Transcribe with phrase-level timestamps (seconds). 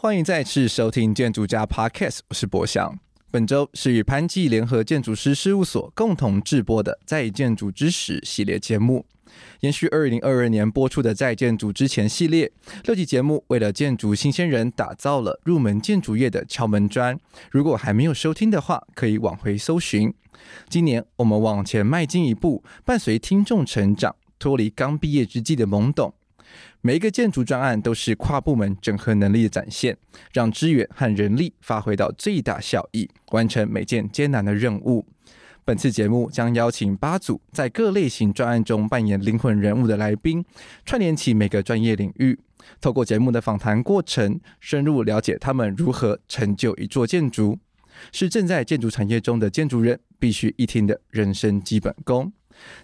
[0.00, 2.96] 欢迎再次收听建筑家 Podcast，我是博翔。
[3.32, 9.04] 本周是与潘记联合建筑师事务所共同制播的《在建筑之时》系列节目，
[9.62, 12.52] 延续二零二二年播出的《在建筑之前》系列。
[12.84, 17.18] 六集节目为了建筑新鲜人打造了入门建筑业的敲门砖。
[17.50, 20.14] 如果还没有收听的话，可以往回搜寻。
[20.68, 26.14] 今年我们往前迈进一步，伴随听众成长，脱离刚毕业之际的懵懂。
[26.80, 29.96] 每一个建筑专案都是跨部门整合能力的展现，
[30.32, 35.04] 让资源和人力发挥到最大效益，完成每件艰难的任务。
[35.64, 40.44] 本次节目将邀请八组在各类型专案中扮演灵魂人物的来宾，
[40.86, 42.38] 串联起每个专业领域，
[42.80, 47.58] 透过节目的访谈过程，深入了解他们如何成就一座建筑，
[48.12, 52.32] 是正在建筑产业中的建筑人必须一听的人生基本功。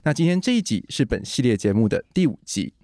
[0.02, 2.74] 那今天这一集是本系列节目的第五集。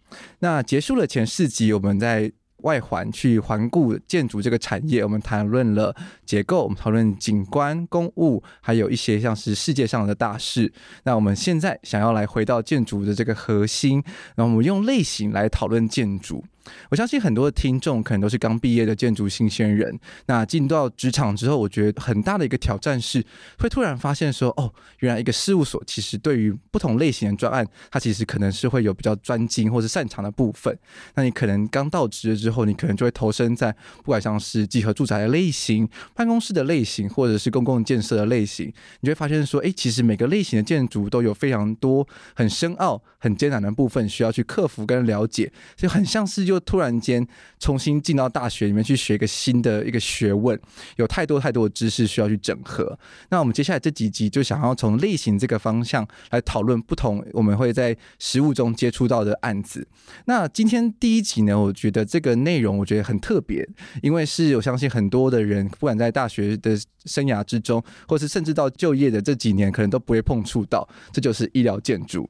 [0.40, 2.30] 那结束了前四集，我们在
[2.62, 5.94] 外环去环顾建筑这个产业，我们谈论了
[6.26, 10.70] 结构，我们讨论景观、公务，还有一些像是世界上的大事。
[11.04, 14.02] 那我们现在想要来回到建筑的这个核心，
[14.36, 16.44] 然后我们用类型来讨论建筑。
[16.90, 19.98] 我相信很多的听众可能都是刚毕业的建筑新鲜人。
[20.26, 23.24] 那进到职场之后，我觉得很大的一个挑战是，
[23.58, 30.76] 会突然发现说，哦，原来一个事务所其实对于不同类型的专案，它其实可能是会有比较专精或是擅长的部分。
[31.14, 38.66] 那你可能刚到职了之后，你可能就会投身在不管像是集合住宅的类型、办公室的类型，或者是公共建设的类型，
[39.00, 46.49] 你就会发现说，哎，其实每个类型的建筑都有非常多很深奥、很艰难的部分需要去克服跟了解，就很像是。
[46.50, 47.24] 就突然间
[47.60, 50.58] 重新进到大学里面去学一个新的一个学问，
[50.96, 52.98] 有太多太多的知识需要去整合。
[53.28, 59.86] 那我们接下来这几集就想要从类型这个方向来讨论不同我们会在实务中接触到的案子。
[60.24, 63.64] 那今天第一集呢，我觉得这个内容我觉得很特别，
[64.02, 72.28] 因为是我相信很多的人不管在大学的生涯之中，或是甚至到就业的这几年，可能都不会碰触到，这就是医疗建筑。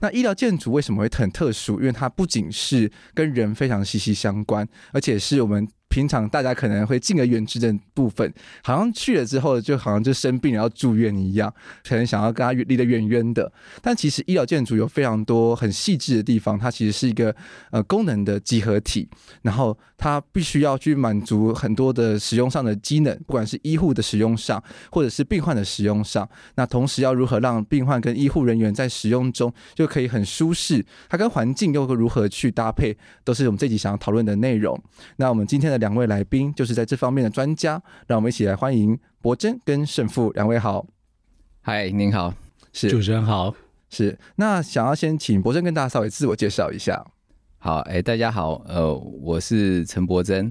[0.00, 1.80] 那医疗建筑为什么会很特殊？
[1.80, 5.68] 因为它不仅是跟人非常息息相关，而且是我们。
[5.94, 8.34] 平常大家可能会敬而远之的部分，
[8.64, 11.54] 好像去了之后就好像就生病了要住院一样，
[11.88, 13.52] 可能想要跟他离得远远的。
[13.80, 17.32] 但其实医疗建筑有非常多很细致的地方，它其实是一个
[17.70, 19.08] 呃功能的集合体，
[19.42, 26.28] 然后它必须要去满足很多的使用上的机能，不管是医护的使用上，或者是病患的使用上。
[26.56, 34.76] 那同时要如何让病患跟医护人员在使用中就可以很舒适，它跟环境又如何去搭配，都是我们这集想要讨论的内容。
[35.18, 35.83] 那我们今天的。
[35.84, 40.86] 两位来宾就是在这方面的专家，让我们一起来欢迎柏真跟胜富两位好。
[41.60, 42.32] 嗨，您好，
[42.72, 43.54] 是主持人好，
[43.90, 44.18] 是。
[44.36, 47.04] 那想要先请柏真跟大家稍微自我介绍一下。
[47.58, 50.50] 好，哎，大家好，呃，我是陈柏真，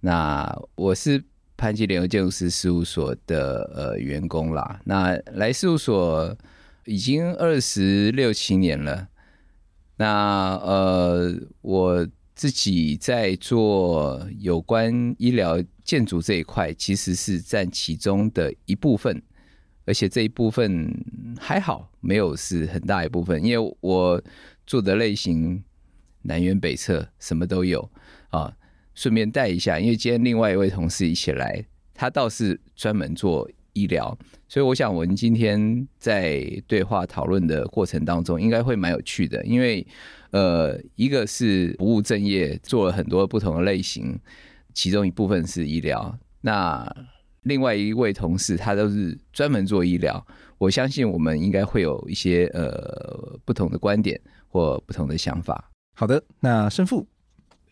[0.00, 1.22] 那我是
[1.56, 4.80] 潘记联合建筑师事务所的呃员工啦。
[4.82, 6.36] 那来事务所
[6.86, 9.06] 已经二十六七年了。
[9.96, 12.04] 那呃我。
[12.42, 19.22] 自己在做有关医疗建筑这一块，其实是占其中的一部分，
[19.84, 20.92] 而且这一部分
[21.38, 24.20] 还好，没有是很大一部分，因为我
[24.66, 25.62] 做的类型
[26.22, 27.88] 南辕北辙，什么都有
[28.30, 28.52] 啊。
[28.92, 31.64] 顺便带一下，因为今天另外一位同事一起来，
[31.94, 34.18] 他倒是专门做医疗，
[34.48, 39.86] 所以我想我们今天在对话讨论的过程当中，应该会蛮有趣的，因为。
[40.32, 44.18] 呃，一个是不务正业，做了很多不同的类型，
[44.74, 46.18] 其中一部分是医疗。
[46.40, 46.90] 那
[47.42, 50.26] 另外一位同事，他都是专门做医疗。
[50.58, 55.70] 我相信我们应该会有一些呃不同的观点或不同的想法。
[55.94, 57.06] 好的，那胜负，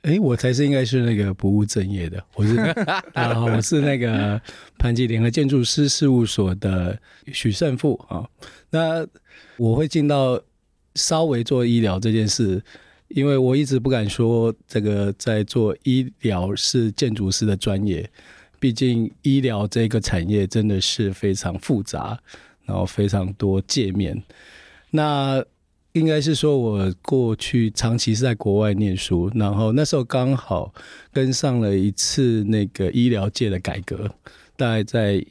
[0.03, 4.41] 哎，我才是应该是那个不务正业的，我是大家好，我是那个
[4.77, 7.01] 潘基联合建筑师事务所的
[7.33, 8.29] 许胜富啊。
[8.71, 9.07] 那
[9.57, 10.41] 我会进到
[10.95, 12.63] 稍微做医疗这件事，
[13.09, 18.09] 因为我一直不敢说这个在做医疗是建筑师的专业，
[18.59, 22.19] 毕竟医疗这个产业真的是非常复杂。
[22.67, 24.23] 然后非常多界面，
[24.91, 25.45] 那
[25.91, 30.73] 应该是说，我过去长期是在国外念书，然后那时候刚好
[31.13, 34.09] 跟上了一次那个医疗界的改革，
[34.57, 35.25] 大概在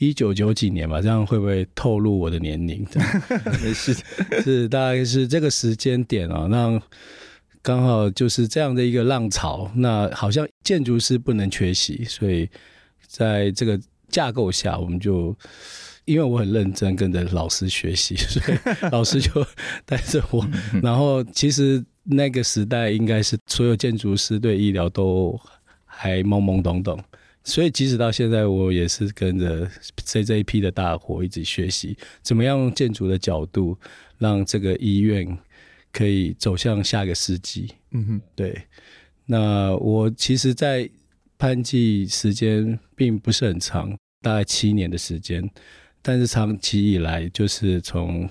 [0.00, 2.84] 一九九几年吧，这样会不会透露我的年龄？
[3.62, 3.94] 没事，
[4.42, 6.82] 是大概是这个时间点啊，那
[7.62, 12.48] 刚好就是这样的一个浪潮，那好像建筑师不能缺席，所以
[13.06, 15.36] 在这个架构下，我们就。
[16.06, 18.58] 因为我很认真跟着老师学习， 所以
[18.90, 19.46] 老师就
[19.84, 20.44] 带着我。
[20.82, 25.38] 然后其实那个时代应该是所有建筑师对医疗都
[25.84, 26.98] 还懵懵懂懂，
[27.42, 29.68] 所以即使到现在，我也是跟着
[30.04, 33.76] C 这一批的大伙一直学习，怎么样用建筑的角度
[34.18, 35.38] 让这个医院
[35.92, 37.68] 可以走向下个世纪。
[37.92, 38.62] 嗯哼，对。
[39.24, 40.88] 那我其实，在
[41.38, 45.48] 潘记时间并不是很长，大概七年的时间。
[46.02, 48.28] 但是长期以来，就是从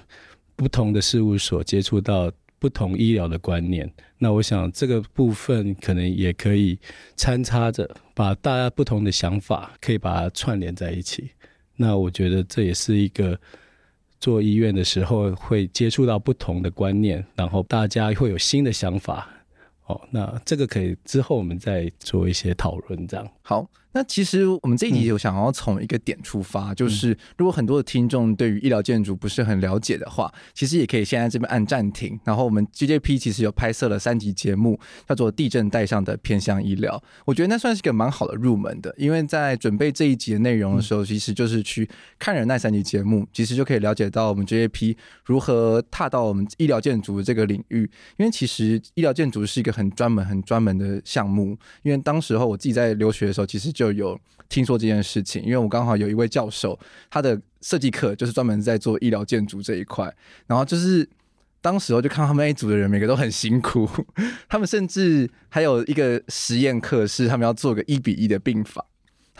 [0.55, 3.89] 不同的事务所接触到不同医疗的观念。
[4.17, 6.77] 那我想这个部分可能也可以
[7.15, 11.31] 参差着，把大家不同的想法可以把它串联在一起。
[11.75, 13.39] 那我觉得这也是一个
[14.19, 19.29] 做医院的时候会接触到不同的观念，然后大家会有新的想法。
[19.85, 23.27] 哦，那这个可以之后我们再做一些讨论，这样。
[23.41, 23.67] 好。
[23.91, 32.19] 那其实我们这一集有想要从一个点出发，嗯、就是如果很多的听众对于医疗建筑不是很了解的话，其实也可以先在这边按暂停。
[32.23, 36.95] 然后我们 GJP 其实有拍摄了三集节目，叫做《地震带上的偏向医疗》。
[37.25, 41.89] 我觉得那算是一个蛮好的入门的，因为在准备这一集的内容的时候，其实就是去
[42.19, 44.95] 看了那三集节目，其实就可以了解到我们 GJP
[45.25, 47.89] 如何踏到我们医疗建筑这个领域。
[48.17, 51.57] 因为其实医疗建筑是一个很专门、很专门的项目。
[51.81, 56.77] 因为当时候我自己在留学的时候，其实就有听说这件事情，因为我刚好有一位教授，
[57.09, 60.13] 他的设计课就是专门在做医疗建筑这一块，
[60.47, 61.07] 然后就是
[61.61, 63.89] 当时候就看他们那一组的人每个都很辛苦，
[64.49, 68.83] 他们甚至还有一个实验课是他们要做个一比一的病房。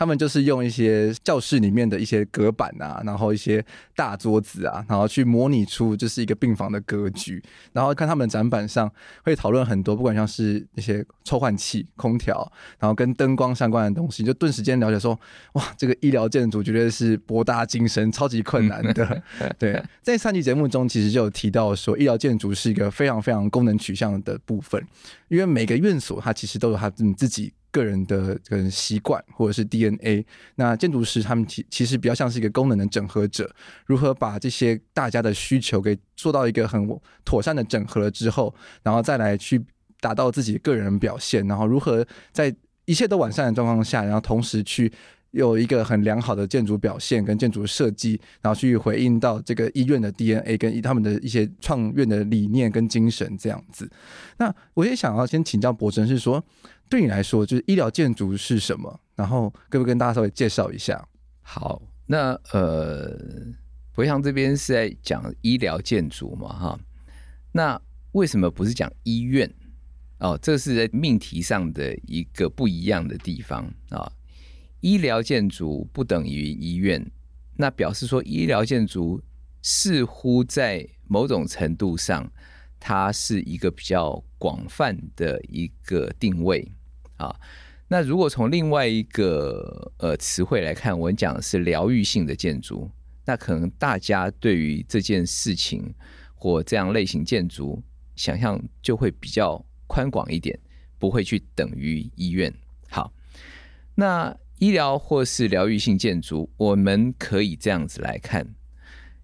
[0.00, 3.62] 他们就是用一些教室里面的一些隔板啊，然后一些
[3.94, 7.42] 大桌子啊，然后去模拟出就是一个病房的格局。
[7.74, 8.90] 然后看他们的展板上
[9.22, 15.20] 会讨论很多，不管像是那些抽换器、空调，然后跟灯光相关的东西，就顿时间了解说，
[15.52, 19.22] 哇，这个医疗建筑绝对是博大精深、超级困难的。
[19.60, 24.82] 对，在上期节目中其实就有提到说，医疗建筑是一个非常非常功能取向的部分，
[25.28, 27.52] 因为每个院所它其实都有它自己。
[27.70, 30.24] 个人的个人习惯或者是 DNA，
[30.56, 33.50] 那建筑师他们其其实比较像是一个功能的整合者，
[33.86, 36.88] 如何把这些大家的需求给做到一个很
[37.24, 39.64] 妥善的整合了之后，然后再来去
[40.00, 44.92] 达到自己个人表现，然后如何在一切都完善的状况下，然后同时去。
[45.32, 53.88] 有一个很良好的建筑表现跟建筑设计，然后去回应到这个医院的 DNA 跟他们的一些创院的理念跟精神这样子。
[54.38, 56.44] 那我也想要先请教博真，是说
[56.90, 59.00] 对你来说，就是医疗建筑是什么？
[59.14, 61.02] 然后可不可以跟大家稍微介绍一下？
[61.40, 63.16] 好，那呃，
[63.94, 66.80] 博翔这边是在讲医疗建筑嘛，哈，
[67.52, 67.80] 那
[68.12, 69.50] 为什么不是讲医院？
[70.18, 74.00] 哦，这是在命题上的一个不一样的地方啊。
[74.00, 74.12] 哦
[74.82, 77.06] 医疗建筑不等于医院，
[77.54, 79.20] 那表示说医疗建筑
[79.60, 82.26] 似乎在某种程度上，
[82.78, 86.66] 它是一个比较广泛的一个定位
[87.20, 87.36] 啊。
[87.88, 92.90] 那如果从另外一个呃词汇来看，我们讲的是疗愈性的建筑，
[93.24, 95.94] 那可能大家对于这件事情
[96.34, 97.82] 或这样类型建筑
[98.16, 100.58] 想象就会比较宽广一点，
[100.98, 102.52] 不会去等于医院。
[102.88, 103.12] 好，
[103.94, 104.36] 那。
[104.60, 108.46] 医疗或是疗愈性建筑，我们可以这样子来看：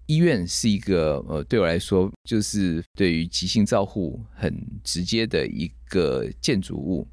[0.07, 4.51] 医院是一个呃，对我来说，就是对于急性照护很
[4.83, 7.07] 直接的一个建筑物。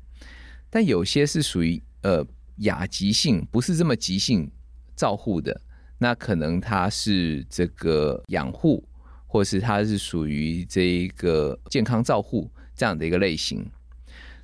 [0.74, 2.26] 但有些是属于呃
[2.56, 4.50] 亚急性，不是这么急性
[4.96, 5.60] 照护的，
[5.98, 8.84] 那可能它是这个养护，
[9.28, 13.64] 或是它是属于这一个健康照护这样的一个类型。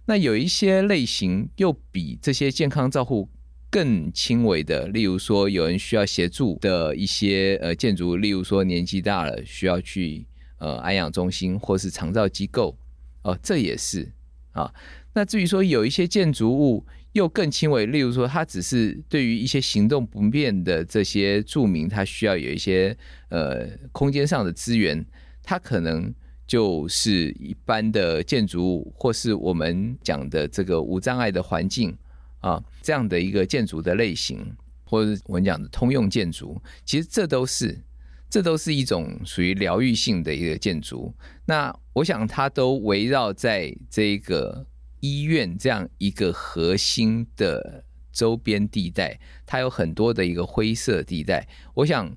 [0.05, 3.29] 那有一些类型又比这些健康照护
[3.69, 10.25] 更轻微的，例如说有人需要协助的一些呃建筑，例如说年纪大了需要去
[10.59, 12.79] 呃安养中心或是长照机构，
[13.23, 14.13] 哦，这也是
[14.53, 14.73] 啊。
[15.13, 22.97] 那至于说有一些建筑物又更轻微，例如说它只是对于一些行动不便的这些住民，他需要有一些
[23.29, 25.05] 呃空间上的资源，
[25.43, 26.15] 它可能
[26.47, 31.97] 就是一般的建筑物，或是我们讲的这个无障碍的环境。
[32.41, 34.51] 啊，这样的一个建筑的类型，
[34.85, 37.79] 或者我们讲的通用建筑，其实这都是，
[38.31, 41.15] 这都是一种属于疗愈性的一个建筑。
[41.45, 44.65] 那我想它都围绕在这个
[45.01, 51.49] 医院这样一个核心的周边地带，它有很多的一个灰色地带。
[51.75, 52.15] 我想，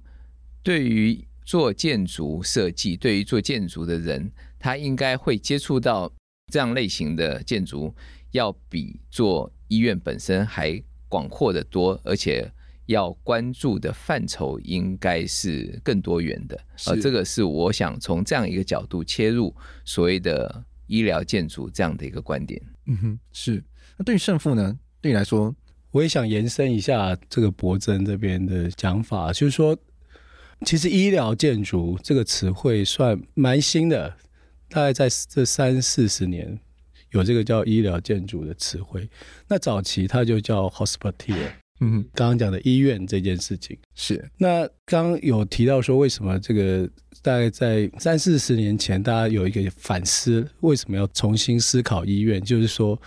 [0.61, 6.11] 对于做建筑设计，对于做建筑的人，他应该会接触到
[6.51, 7.93] 这样类型的建筑，
[8.31, 12.49] 要比做医院本身还广阔的多，而且
[12.85, 16.59] 要关注的范畴应该是更多元的。
[16.87, 19.53] 呃，这个是我想从这样一个角度切入
[19.85, 22.61] 所谓的医疗建筑这样的一个观点。
[22.85, 23.63] 嗯哼，是。
[23.97, 24.77] 那对于胜负呢？
[25.01, 25.55] 对你来说，
[25.91, 29.77] 我也想延伸一下这个博真这边的讲法，就是说，
[30.65, 34.17] 其实医疗建筑这个词汇算蛮新的，
[34.69, 36.59] 大概在这三四十年。
[37.11, 39.07] 有这个叫医疗建筑的词汇，
[39.47, 41.62] 那早期它就叫 hospital。
[41.79, 44.23] 嗯，刚刚讲的医院这件事情是。
[44.37, 46.89] 那刚刚有提到说，为什么这个
[47.21, 52.41] 大概在三四十年前，大家有一个反思，为什么要重新思考医院？
[52.41, 52.99] 就是说，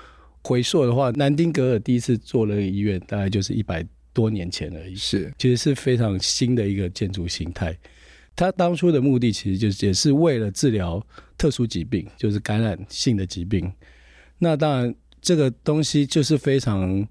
[0.42, 4.94] 回溯的话，南丁格尔第一次做了个医院，大概就是一百多年前而已。
[4.94, 7.76] 是，其实是非常新的一个建筑形态。
[8.34, 11.02] 他当初的目的其实就是也是为了治疗
[11.38, 13.72] 特殊疾病，就是感染性的疾病。
[14.38, 17.08] 那当然，这个东西就是非常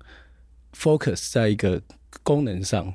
[0.75, 1.81] focus 在一个
[2.21, 2.93] 功能上，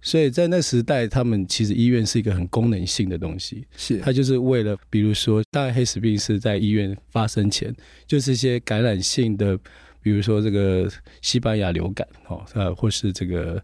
[0.00, 3.66] 所以在那时代，他们其实医院是一个很功能性的东西。
[3.76, 7.74] 是，它就是为了，比如说，当然黑死病是在医院发生前，
[8.06, 9.58] 就是一些感染性的，
[10.02, 10.90] 比如说这个
[11.22, 13.62] 西班牙流感，哦，呃，或是这个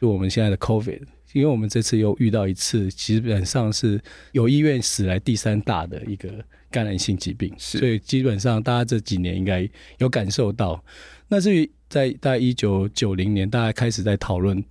[0.00, 1.02] 就我们现在的 COVID。
[1.32, 4.00] 因为我们这次又遇到一次，基本上是
[4.32, 6.28] 有医院史来第三大的一个
[6.72, 10.84] 感染性疾病，所以基本上大家这几年应该有感受到。
[11.28, 14.64] 那至于在大概一九九零年，大家开始在讨论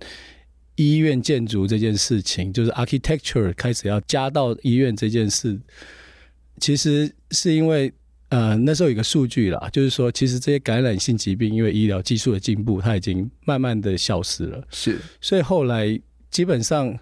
[0.74, 5.56] 医院建筑这件事情，就是 architecture 开始要加到医院这件事，
[6.58, 7.92] 其实是因为
[8.30, 14.66] 呃那时候有一个数据啦，就是说其实这些感染性疾病因为医疗技术的进步，它已经慢慢的消失了。
[14.70, 16.00] 是，所以后来。
[16.30, 16.96] 基本上，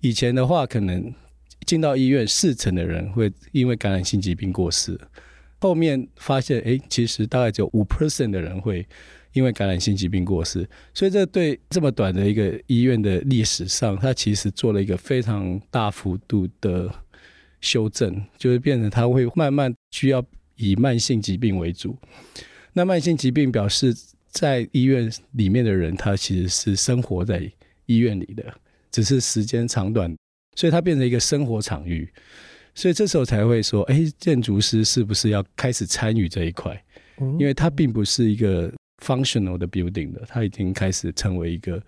[0.00, 1.12] 以前的话，可能
[1.66, 4.98] 进到医院四成的人会因为感染性疾病过世。
[5.58, 8.88] 后面发现，哎，其实大概只有五 percent 的人会
[9.32, 10.68] 因为感染性疾病过世。
[10.94, 16.92] 所以，这对这么短的一个医院的历史上，它其实做了一个非常大幅度的
[17.60, 20.24] 修正，就是变成它会慢慢需要
[20.56, 21.96] 以慢性疾病为主。
[22.72, 23.94] 那慢性疾病表示
[24.28, 27.50] 在医院里面的人，他其实是生活在
[27.86, 28.44] 医院里的。
[28.92, 30.12] 只是时间长短，
[30.56, 32.12] 所以它变成一个生活场域，
[32.74, 36.84] 所以这时候才会说，哎，建筑师是不是要开始参与这一块？
[37.38, 41.82] 因为它并不是一个 functional 的 building 的，它已经开始成为一个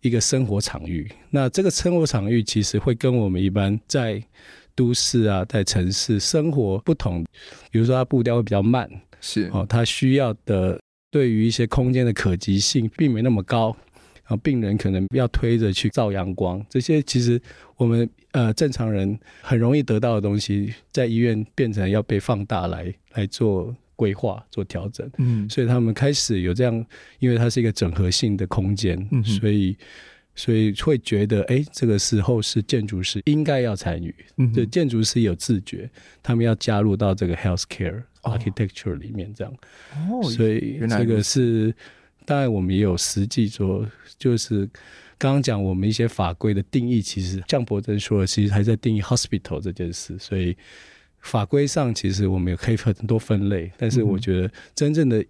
[0.00, 1.10] 一个生活场域。
[1.30, 4.22] 那这个生活场域其实会跟我们一般在
[4.74, 7.24] 都市啊，在城市生活不同，
[7.70, 8.88] 比如说它步调会比较慢，
[9.20, 10.80] 是哦，它需要的
[11.10, 13.76] 对于一些空间的可及性并没那么高。
[14.44, 17.42] 病人可能要推着去照阳光，这些其实
[17.76, 25.10] 我们呃正常人很容易得到的东西，在医院变成要被放大来来做规划、做调整。
[25.18, 26.74] 嗯，所以他们开始有这样，
[27.18, 29.76] 因为它是一个整合性的空间，嗯，所以
[30.34, 34.14] 所以会觉得，哎，这个时候是建筑师应该要参与。
[34.38, 35.90] 嗯，就建筑师有自觉，
[36.22, 39.52] 他们要加入到这个 healthcare architecture 里面，这样。
[40.10, 41.74] 哦，所以这个是。
[42.26, 43.84] 当然，我们也有实际做，
[44.16, 44.64] 就是
[45.18, 50.16] 刚刚讲我们一些法规的定义，其实像博真说的，其实还在定义 hospital 这件事。
[50.16, 50.56] 所以
[51.20, 55.24] 法规上其实我们也可以很多分类，但是我觉得真正的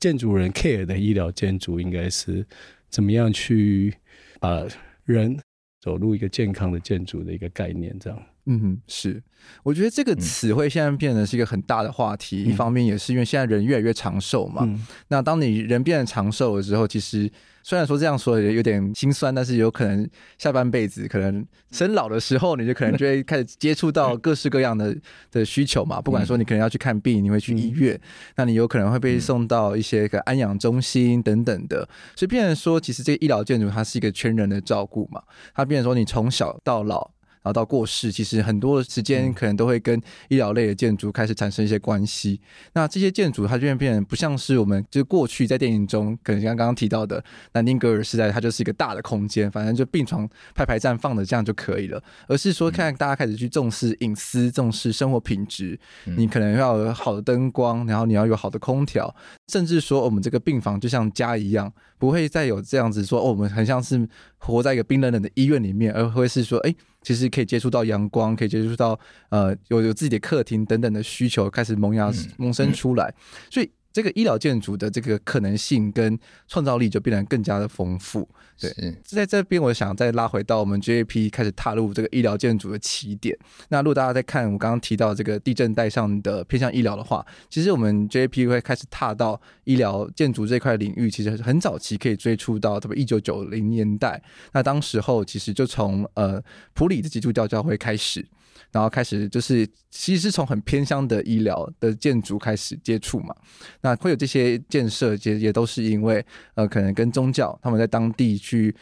[0.00, 2.44] 建筑人 care 的医疗建筑，应该是
[2.88, 3.94] 怎么样去
[4.40, 4.66] 把
[5.04, 5.38] 人
[5.80, 8.22] 走入一个健康的建筑的一个概念，这样。
[8.46, 9.22] 嗯哼，是，
[9.62, 12.44] 我觉得这个词汇现在变得是一个很大的话题。
[12.44, 14.64] 嗯、一方面也是因为现在人越来越长寿嘛。
[14.66, 17.30] 嗯、那当你人变得长寿的时候，其实
[17.62, 24.94] 虽然说这样说也有点心酸，但是有可能下半辈子可能生老的时候，你就可能就会开始接触到各式各样的
[25.32, 26.02] 的需求嘛。
[26.02, 28.00] 不管说你可能要去看病，你会去医院，嗯、
[28.36, 31.88] 那你有可能会被送到一些个安养中心等等的。
[32.14, 35.22] 所以变成说，其实这个医疗建筑它是一个全人的照顾嘛。
[35.54, 37.13] 它变成说，你从小到老。
[37.44, 42.40] 然后到过世，其实很多时间可能都会跟医疗类的建筑开始产生一些关系。
[42.72, 47.22] 那这些建筑它就会变成不像是我们就是过去在电影中可能像刚刚提到的
[47.52, 52.02] 南丁格尔时代，它就是一个大的空间，反正就病床排排站放的这样就可以了。
[52.28, 55.78] 而是说，看大家开始去重视隐私，重视生活品质。
[56.16, 59.14] 你可能要有好的灯光，然后你要有好的空调，
[59.48, 64.08] 甚至说我们这个病房就像家一样，不会再有这样子说哦，我们很像是
[64.38, 66.74] 活在一个冰冷冷的医院里面，而会是说哎。
[67.04, 73.14] 其实可以接触到阳光，可以接触到呃有有自己的客厅等等的需求开始萌芽萌生出来，
[73.48, 73.70] 所以。
[73.94, 78.28] 这个医疗建筑的这个可能性跟创造力就变得更加的丰富。
[78.60, 78.68] 对，
[79.08, 83.38] 是在这边我想再拉回到我们 JAP 开始踏入这个医疗建筑的起点。
[83.68, 94.20] 那如果大家在看我刚刚提到这个地震带上的偏向医疗的话，其实我们 JAP 会开始踏到医疗建筑这块领域，其实很早期可以追溯到特别一九九零年代。
[94.52, 98.26] 那当时候其实就从呃普里的基督教教会开始。
[98.70, 103.34] 然后开始就是，其实是从很偏乡的医疗的建筑开始接触嘛。
[103.80, 108.74] 那会有这些建设，其实也都是因为呃，可能跟宗教他们在当地去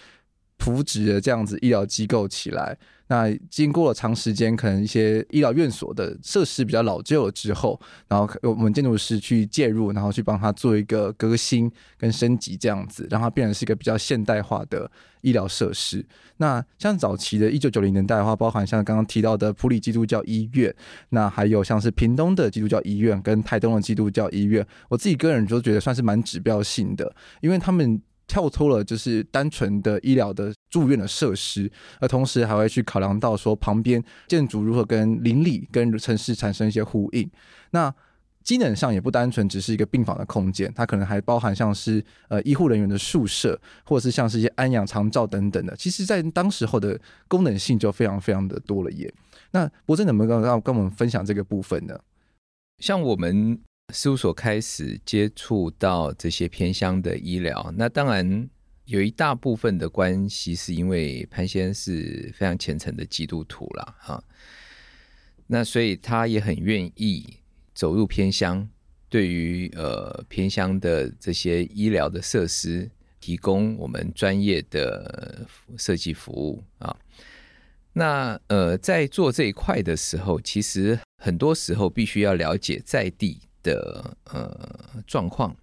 [0.63, 2.79] 扶植的这样子医疗机构起来。
[3.09, 7.79] 那经过了长时间，可能一些医疗院所的设施比较老旧了之后，
[8.09, 14.91] 然后我们建筑师去介入，然后去帮他做一个革新跟升级，这样子让它变成是一个比较现代化的
[15.21, 16.03] 医疗设施。
[16.39, 20.75] 那像早期的一九九零年代的话，包含像刚刚提到的普里基督教医院，
[21.11, 28.01] 那还有像是屏东的基督教医院跟台东的基督教医院，我自己个人就觉得算是蛮指标性的，因为他们。
[28.33, 31.71] 跳脱了就是单纯的医疗的住院的设施，
[32.01, 37.31] 而同时还会去考量到说旁边建筑如何跟邻里跟城市产生一些呼应。
[37.73, 37.95] 那
[38.43, 45.77] 机能上也不单纯只是一个病房的空间，它可能还包含像是呃医护人员的宿舍，或者是像是一些安养长照等等的。
[45.77, 46.99] 其实，在当时候的
[47.29, 49.13] 功能性就非常非常的多了耶。
[49.51, 52.01] 那博真能不能跟跟我们分享这个部分呢？
[52.79, 53.61] 像我们。
[53.93, 58.49] 事务所开始接触到这些偏乡的医疗，那当然
[58.87, 64.25] 有一大部分的关系是因为潘先生是非常虔诚的基督徒了哈，
[65.47, 67.37] 那所以他也很愿意
[67.75, 68.69] 走入偏乡，
[69.09, 76.97] 对于呃偏乡的这些医疗的设施提供我们专业的设计服务啊。
[77.93, 83.39] 那呃在做这一块的时候，其实很多时候必须要了解在地。
[83.63, 85.57] 的呃状况，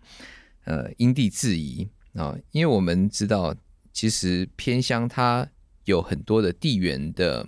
[0.65, 3.55] 呃因地制宜啊，因为我们知道，
[3.93, 5.47] 其实偏乡它
[5.85, 7.47] 有很多的地缘的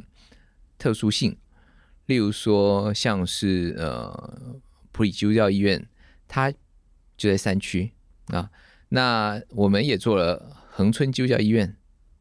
[0.78, 1.38] 特殊性，
[2.06, 4.62] 例如说像是呃
[4.92, 5.88] 普里基督教医院，
[6.28, 6.52] 它
[7.18, 7.92] 就在山区
[8.28, 8.50] 啊，
[8.90, 11.76] 那我们也做了恒春基督教医院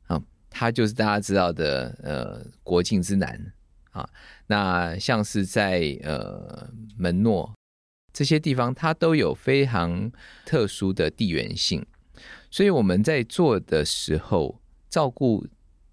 [0.06, 3.52] 啊，它就是大家知道的呃国境之南
[3.90, 4.08] 啊，
[4.46, 7.52] 那像是在呃门诺。
[8.20, 10.12] 这些地方它都有非常
[10.44, 11.82] 特殊的地缘性，
[12.50, 15.46] 所以我们在做的时候，照顾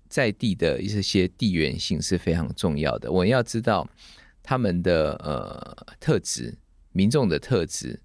[0.10, 3.10] 在地的一些地缘性是非常重要的。
[3.10, 3.90] 我要知道
[4.44, 6.58] 他们的呃特质，
[6.92, 8.02] 民众的特质，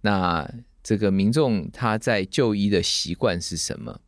[0.00, 0.50] 那
[0.82, 4.00] 这个民众他在就医的习惯是什么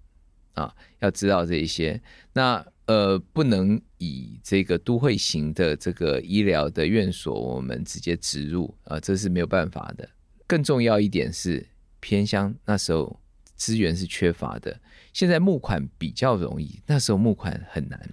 [0.55, 0.75] 啊？
[1.01, 2.01] 要知道这一些，
[2.33, 2.66] 那。
[2.87, 10.09] 呃，不能以这个都会型的这个医疗的院所，我们直接植入啊，这是没有办法的。
[10.47, 11.69] 更重要一点是，
[12.01, 13.21] 偏乡那时候
[13.57, 14.81] 资源是缺乏的，
[15.13, 18.11] 现在募款比较容易，那时候募款很难。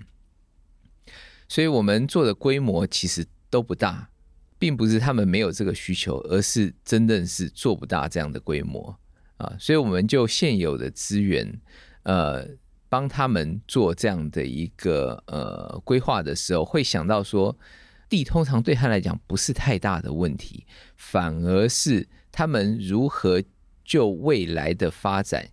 [1.48, 4.10] 所以我们做的规模其实都不大，
[4.60, 9.00] 并不是他们没有这个需求，而是真的是做不大这样的规模
[9.38, 9.56] 啊。
[9.58, 11.62] 所以我们就现有的资源，
[12.04, 12.46] 呃。
[12.90, 17.58] 帮他们做这样的一个呃规划的时候，会想到说，
[18.08, 23.44] 地通常对他来讲不是太大的问题，反而是他们如何
[23.84, 25.50] 就未来的发展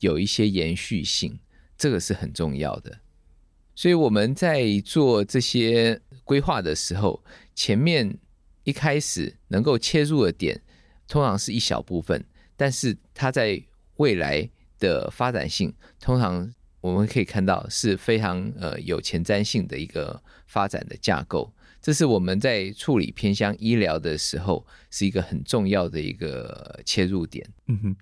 [0.00, 1.38] 有一些延续性，
[1.76, 3.00] 这个是很重要的。
[3.74, 7.22] 所以我们在做这些规划的时候，
[7.54, 8.18] 前面
[8.64, 10.62] 一开始能够切入的点，
[11.06, 12.24] 通常是一小部分，
[12.56, 13.62] 但是它在
[13.96, 14.48] 未来
[14.78, 16.50] 的发展性通常。
[16.80, 21.52] 我们可以看到是非常呃有前瞻性的一个发展的架构。
[21.80, 27.48] 这是我们在处理偏乡医疗的时候，是一个很重要的一个切入点。
[27.66, 27.96] 嗯哼。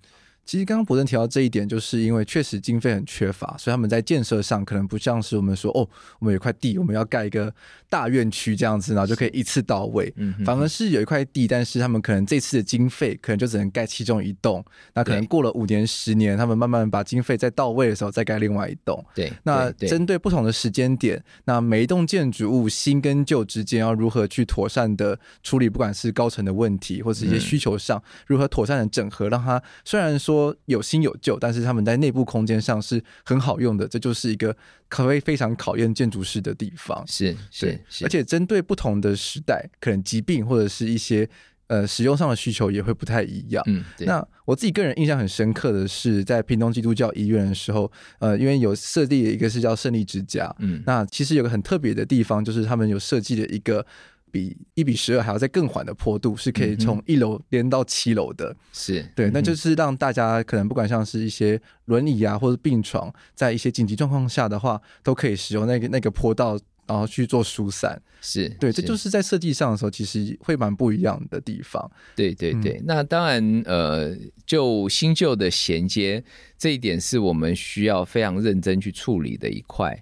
[0.47, 5.85] 其实刚刚博正提到这一点，就是因为确实经费很缺乏，所以他们在建设上可能不像是我们说哦，
[6.19, 7.53] 我们有块地，我们要盖一个
[7.89, 10.11] 大院区这样子，然后就可以一次到位。
[10.15, 19.03] 嗯，反而是有一块地，但是他们可能这次的经费可能就只能盖其中一栋，那可能过了五年、十年，他们慢慢把经费再到位的时候再盖另外一栋。
[19.13, 30.36] 对，那针对不同的时间点，那每一栋建筑物新跟旧之间要如何去妥善的处理，不管是高层的问题，或者一些需求上如何妥善的整合，让它虽然说。
[30.37, 34.55] 说有新有旧，但是他们在内部空间上是很好用的，这就是一个
[34.87, 37.03] 可谓非常考验建筑师的地方。
[37.07, 41.27] 是是是，而且针对不同的时代，可能疾病或者是一些
[41.67, 43.63] 呃使用上的需求也会不太一样。
[43.67, 50.53] 嗯，那我自己个人印象很深刻的是，在屏东基督教医院的时候，呃，因为有设立的一个是叫胜利之家。
[50.59, 53.85] 嗯，那其实有个很特别的地方，就是他们有设计了一个。
[54.31, 58.55] 比一比十二还要再更缓的坡度，是可以从一楼连到七楼的。
[58.73, 68.01] 是对，那就是让大家可能不管像是一些轮椅啊，或者病床，在一些紧急状况下的话，都可以使用那个那个坡道，然后去做疏散。
[68.21, 71.89] 是对，这就是在设计上的时候，其实会蛮不一样的地方。
[72.15, 76.23] 对对对，嗯、那当然，呃，就新旧的衔接
[76.57, 79.97] 这一点，是我们需要非常认真去处理的一块。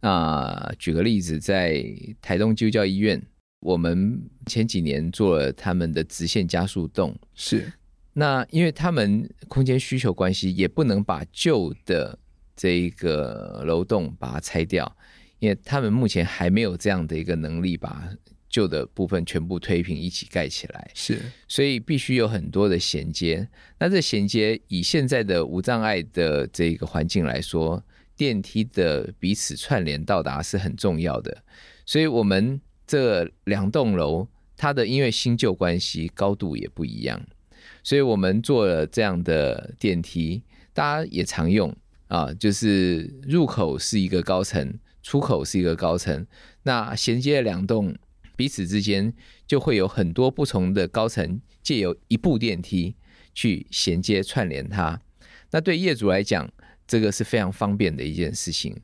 [0.00, 1.84] 那举个例子，在
[2.22, 3.20] 台东基督教医院。
[3.66, 7.72] 我们前几年做了他们的直线加速洞，是
[8.12, 12.16] 那因为他们空间需求关系，也不能把旧的
[12.54, 14.96] 这一个楼栋把它拆掉，
[15.40, 18.08] 因为他们目前还没有这样的一个能力，把
[18.48, 20.88] 旧的部分全部推平一起盖起来。
[20.94, 23.48] 是，所以必须有很多的衔接。
[23.80, 27.84] 那这衔接以现在的无障碍的这个环境来说，
[28.16, 31.42] 电梯的彼此串联到达是很重要的，
[31.84, 32.60] 所以我们。
[32.86, 37.20] 这两栋楼，它的因为新旧关系，高度也不一样，
[37.82, 41.74] 所以我们做了这样的电梯，大家也常用
[42.08, 46.26] 啊，就是入口是一个高层，出口是一个高层，
[46.62, 47.96] 那衔接两栋
[48.36, 49.12] 彼此之间
[49.46, 52.94] 就会有很多不同的高层，借由一部电梯
[53.34, 55.00] 去衔接串联它。
[55.50, 56.50] 那对业主来讲，
[56.86, 58.76] 这个是非常方便的一件事情。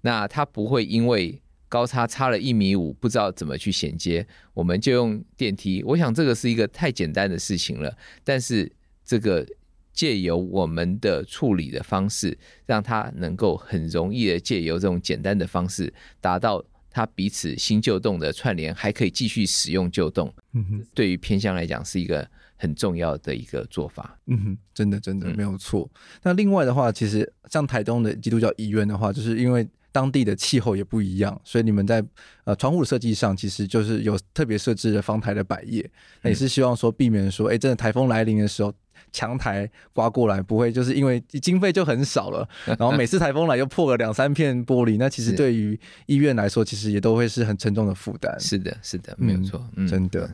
[0.00, 1.40] 那他不会因为
[1.74, 5.82] 高差差了一米五，不知道怎么去衔接，我们就用电梯。
[5.82, 8.70] 我想这个是一个太简单的事情了，但是
[9.04, 9.44] 这个
[9.92, 20.32] 借由我们的处理的方式，让它能够很容易的借由这种简单的方式，达到它彼此新旧栋的串联，还可以继续使用旧栋。
[20.52, 22.24] 嗯哼，对于偏向来讲是一个
[22.56, 24.16] 很重要的一个做法。
[24.26, 25.90] 嗯哼，真的真的没有错。
[25.92, 29.66] 嗯、那另外的话，其实像台东的基督教医院的话，就是因为。
[29.94, 32.04] 当地的气候也不一样，所以你们在
[32.42, 35.88] 呃窗户的设计上，其实就是有特别设置的方台的百叶，
[36.22, 38.74] 那也是希望说避免说，哎，真的台风来临的时候，
[39.12, 48.34] 强台刮过来，不会就是因为经费就很少了， 然后每次台风来又破了两三片玻璃，那其实对于医院来说，其实也都会是很沉重的负担。
[48.40, 50.28] 是的，是的，没有错，嗯、真的。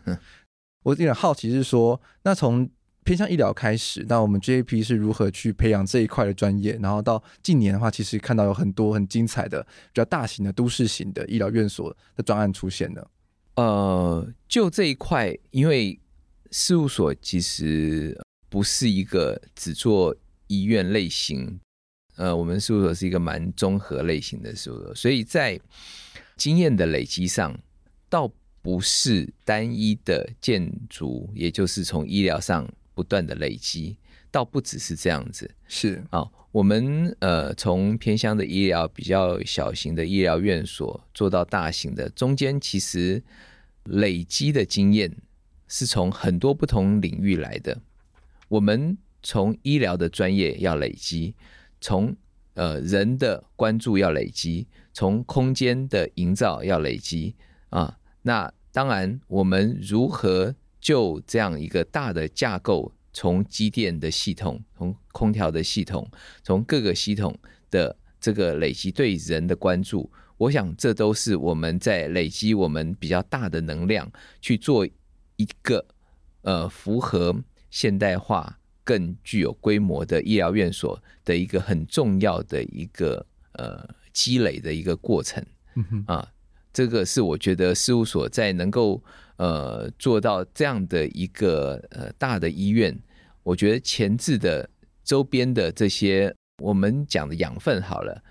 [0.83, 2.67] 我有点好奇是说，那从
[3.03, 6.79] 偏向医疗开始，那我们 JAP 是如何去培养这一块的专业？
[6.83, 13.11] 然后到近年的话，其实看到有很多很精彩的、比较大型的都市型的医疗院所的专案出现了。
[13.57, 15.99] 呃，就这一块，因为
[16.51, 18.17] 事务所其实
[18.49, 20.15] 不是一个只做
[20.47, 21.59] 医院类型，
[22.17, 25.59] 呃，我们事务所是一个蛮综合类型的事务所，所以在
[26.37, 27.59] 经验的累积上，
[28.09, 32.69] 倒不是单一的建筑，也就是从医疗上。
[33.01, 33.97] 不断的累积，
[34.31, 35.51] 倒不只是这样子。
[35.67, 43.23] 是啊，我们呃从偏乡的医疗比较小型的医疗院所做到大型的，中间其实
[43.85, 45.17] 累积的经验
[45.67, 47.81] 是从很多不同领域来的。
[48.49, 51.35] 我们从医疗的专业要累积，
[51.81, 52.15] 从
[52.53, 57.35] 呃人的关注要累积，从空间的营造要累积
[57.71, 57.97] 啊。
[58.21, 60.55] 那当然，我们如何？
[60.81, 66.11] 就这样一个大的架构，从机电的系统，从空调的系统，
[66.43, 67.39] 从各个系统
[67.71, 74.87] 的这个累积对人的关注，我想这都是我们在累积我们比较大的能量去做
[75.37, 75.85] 一个
[76.43, 77.35] 呃符合
[77.71, 85.45] 现代化、更具有规模的医疗院所的一个很重要的一个呃积累的一个过程。
[85.75, 86.29] 嗯哼啊，
[86.73, 89.03] 这个是我觉得事务所在能够。
[89.41, 92.95] 呃，做到这样的一个呃大的医院，
[93.43, 94.69] 我觉得前置的
[95.03, 98.23] 周边的这些我们讲的养分好了，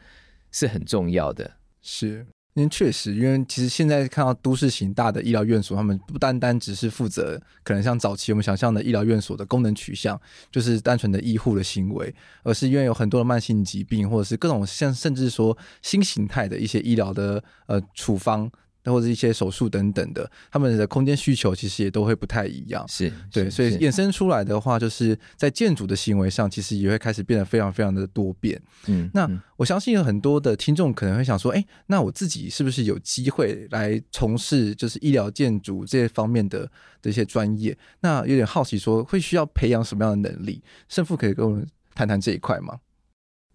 [0.52, 1.52] 是很重要的。
[1.82, 2.28] 是。
[2.55, 10.19] 因为确实，因为其实现在看到都市型大的医疗院所，他们不单单只是负责可能像早期我们想象的医疗院所的功能取向，
[10.51, 18.51] 就是单纯的医护的行为，而是因为有很多的慢性疾病，或者是各种像甚至说新形态的一些医疗的呃处方。
[18.91, 22.86] 或者一些手术等等的，他们的空间需求其实也都会不太一样。
[22.88, 28.62] 是对，所以衍生出来的话，就是在建筑的行为上，其实也会开始变得非常非常的多变。
[28.88, 36.69] 嗯，那我相信有很多的听众可能会想说，哎，那我自己是不是有机会来从事就是医疗建筑这些方面的
[37.02, 37.78] 的一些专业？
[38.02, 40.63] 那有点好奇，说会需要培养什么样的能力？
[40.88, 42.78] 胜负可以跟我们谈谈这一块吗？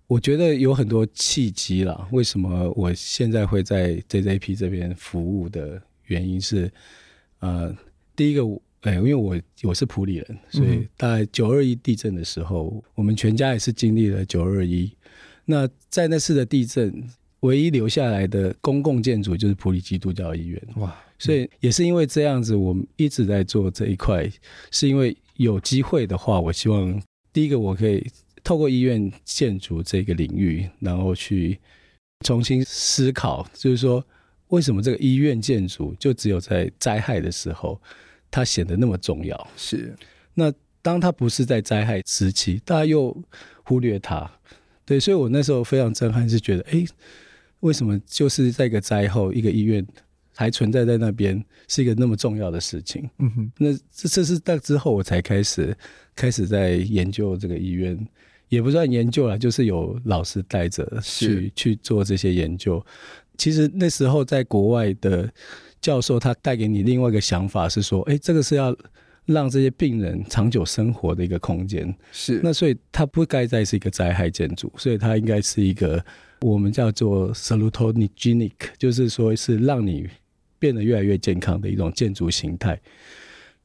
[0.07, 2.07] 我觉得有很多契机啦。
[2.13, 6.71] 为什么我现在会在 JJP 这边服务的原因是，
[7.39, 7.75] 呃，
[8.15, 8.43] 第一个，
[8.83, 14.93] 哎、欸，因为我我是普里人，所以大概九二一地震的时候，我们全家也是经历了九二一。
[15.47, 17.03] 那在那次的地震，
[17.41, 20.63] 唯一留下来的公共建筑就是普里基督教医院。
[20.77, 24.31] 哇，所以也是因为这样子，我们一直在做这一块，
[24.71, 28.07] 是因为有机会的话，我希望第一个我可以。
[28.45, 31.59] 透过医院建筑这个领域，然后去
[32.21, 34.05] 重新思考，就是说，
[34.49, 37.81] 为什么这个医院建筑就只有在灾害的时候，
[38.31, 39.49] 它显得那么重要？
[39.57, 39.97] 是。
[40.35, 40.53] 那
[40.83, 43.17] 当它不是在灾害时期，大家又
[43.65, 44.31] 忽略它。
[44.85, 46.85] 对，所以我那时候非常震撼，是觉得，哎，
[47.61, 49.85] 为什么就是在一个灾后，一个医院
[50.37, 53.09] 还存在在那边，是一个那么重要的事情？
[53.19, 53.53] 嗯哼。
[53.57, 55.75] 那这这是到之后我才开始
[56.15, 58.07] 开始在研究这个医院。
[58.55, 62.85] 也不算研究了，就是有老师带着去去做这些研究。
[63.37, 65.29] 其实那时候在国外的
[65.81, 68.75] 教授，他带给你另外一个想法是说，哎，这个是要
[69.27, 71.93] 让这些病人长久生活的一个空间。
[72.13, 76.03] 是，那所以它不该再是一个灾害建筑，所以它应该是一个
[76.41, 80.09] 我们叫做 salutogenic，就是说是让你
[80.59, 82.81] 变得越来越健康的一种建筑形态。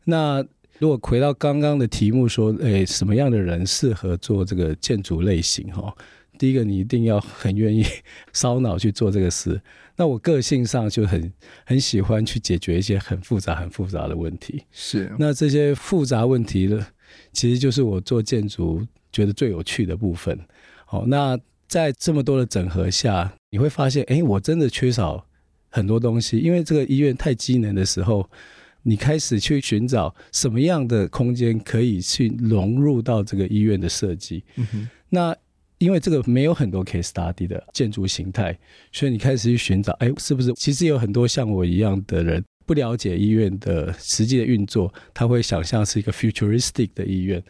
[0.03, 0.43] 那
[0.79, 5.67] 如果回到刚刚的题目说，诶，什么样的人适合做这个建筑类型？
[5.73, 5.93] 哈，
[6.37, 7.85] 第一个你一定要很愿意
[8.31, 9.61] 烧脑去做这个事。
[9.97, 11.31] 那我个性上就很
[11.65, 14.63] 很喜欢去解决一些很复杂、很复杂的问题。
[14.71, 16.87] 是，那这些复杂问题呢，
[17.33, 20.39] 其实就是我做建筑觉得最有趣的部分。
[20.85, 21.37] 好，那
[21.67, 25.25] 在这么多的整合下，你会发现，诶，我真的缺少
[25.67, 28.29] 很多东西，因为这个医院太机能的时候。
[28.83, 34.43] 你开始去寻找什么样的空间可以去融入到这个医院的设计。
[34.55, 34.89] 嗯。
[35.09, 35.35] 那
[35.79, 38.57] 因为这个没有很多 case study 的建筑形态，
[38.91, 47.41] 所以你开始去寻找，哎，是不是其实有很多像我一样的人不了解医院的实际的运作，他会想象是一个 futuristic 的医院，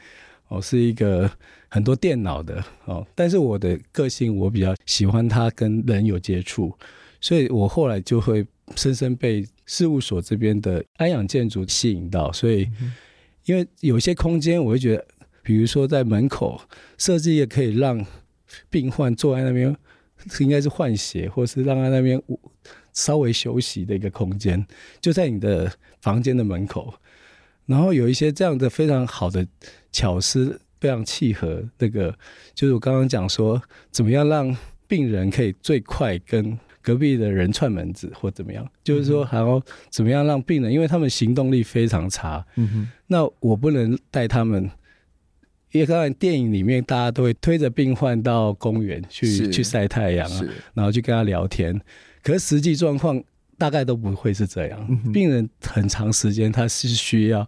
[0.50, 1.30] 哦，是一个
[1.70, 3.06] 很多电脑的哦。
[3.16, 6.72] 但是我的个性，我比较喜欢他跟人有接触，
[7.20, 9.48] 所以我后来就会深深被。
[9.72, 12.68] 事务所这边的安养建筑吸引到，所以
[13.46, 15.06] 因为有些空间，我会觉得，
[15.44, 16.60] 比如说在门口
[16.98, 18.04] 设计也可以让
[18.72, 19.78] 病患坐在那边，
[20.40, 22.20] 应该是换鞋，或是让他那边
[22.94, 24.66] 稍微休息的一个空间，
[25.00, 26.92] 就在你的房间的门口。
[27.68, 29.48] 然后有一些这样的非常好的
[29.92, 32.18] 巧思，非常契合那个，
[32.56, 36.58] 就是我刚刚讲说，怎么样让病人可以最快跟。
[36.90, 42.44] 隔壁的人串门子或怎么样，就是说还要怎么样让病人，因为他们行动力非常差。
[42.56, 44.64] 嗯哼，那我不能带他们，
[45.72, 50.42] 因为刚才电影里面大家都会推着病患到公园去去晒太阳啊，
[50.74, 51.80] 然后去跟他聊天。
[52.24, 53.24] 可是实际状况
[53.56, 54.88] 大概都不会是这样。
[54.90, 57.48] 嗯、病人很长时间他是需要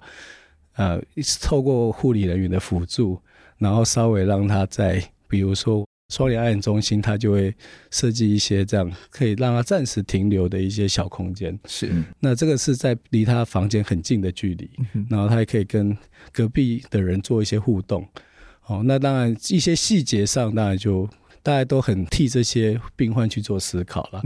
[0.76, 1.02] 呃
[1.42, 3.20] 透过护理人员的辅助，
[3.58, 5.84] 然后稍微让他在比如说。
[6.12, 7.56] 双联安养中心，它就会
[7.90, 11.58] 设计一些这样可以让他暂时停留的一些小空间。
[11.66, 14.70] 是，那这个是在离他房间很近的距离，
[15.10, 15.98] 然后他也可以跟
[16.34, 18.06] 隔壁的人做一些互动。
[18.66, 21.10] 哦，那当然一些细节上，当然就
[21.42, 24.22] 大家都很替这些病患去做思考了。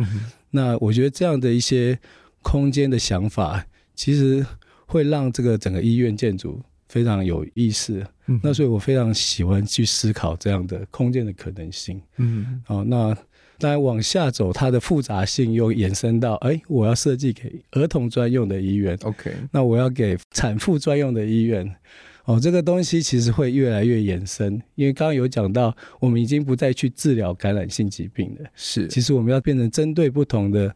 [0.50, 1.98] 那我觉得这样的一些
[2.42, 4.46] 空间的想法，其实
[4.88, 6.62] 会让这个整个医院建筑。
[6.88, 12.02] 非常有意思，嗯，那所以我非常喜欢去思考这样的空间的可能性。
[12.18, 13.16] 嗯，哦，那
[13.58, 21.70] 当然往下走，它的复杂性又延伸到，哎，我要设计给儿童专用的医院，OK，那我要给产妇专用的医院，
[22.26, 30.76] 哦，这个东西其实会越来越延伸，因为刚刚有讲到，我们已经不再去治疗感染性疾病了，是，其实我们要变成针对不同的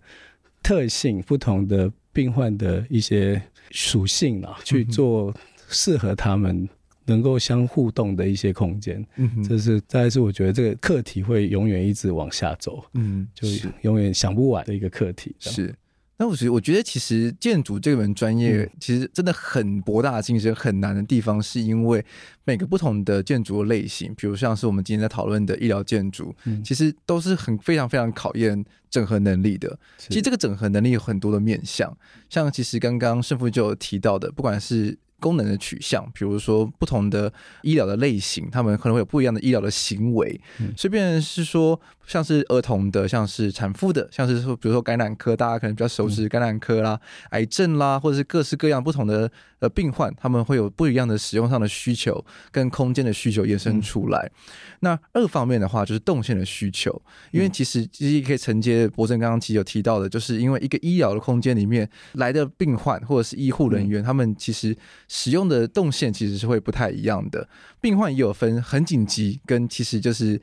[0.63, 3.41] 特性、不同的病患的一些
[3.71, 5.33] 属性啊，去做。
[5.69, 6.67] 适合他们，
[7.05, 9.05] 能够相互动的一些空间。
[9.15, 13.47] 嗯哼，这是再是我觉得这个课题会永远一直往下走，嗯，就
[13.81, 15.35] 永远想不完的一个课题。
[15.39, 15.73] 是。
[16.21, 22.05] 那我觉得，我觉得其实建筑这门专业其实真的很博大精深，很难的地方是因为
[22.43, 29.79] 每个不同的建筑类型，比如像是我们今天在讨论的医疗建筑，其实都是很非常非常考验整合能力的。
[29.97, 31.97] 其实这个整合能力有很多的面向，
[32.29, 40.39] 像其实刚刚胜富就有提到的，不管是功能的取向，比如说不同的医疗的类型，他们可能会有不一样的医疗的行为。
[40.75, 46.99] 随便是说，像是儿童的，像是产妇的，像是说，比如说感染科，大家可能比较熟悉感染科啦、
[47.31, 49.29] 癌症啦，或者是各式各样不同的
[49.59, 54.31] 呃病患，他们会有不一样的使用上的需求跟空间的需求延伸出来。
[54.79, 57.01] 那二方面的话，就是动线的需求，
[57.31, 64.75] 因为其实其实可以承接博正刚刚其实有提到的，就是因为一个医疗的空间里面来的病患或者是医护人员，他们其实。
[65.09, 67.49] 使用的动线其实是会不太一样的，
[67.81, 70.39] 病患也有分很紧急跟其实就是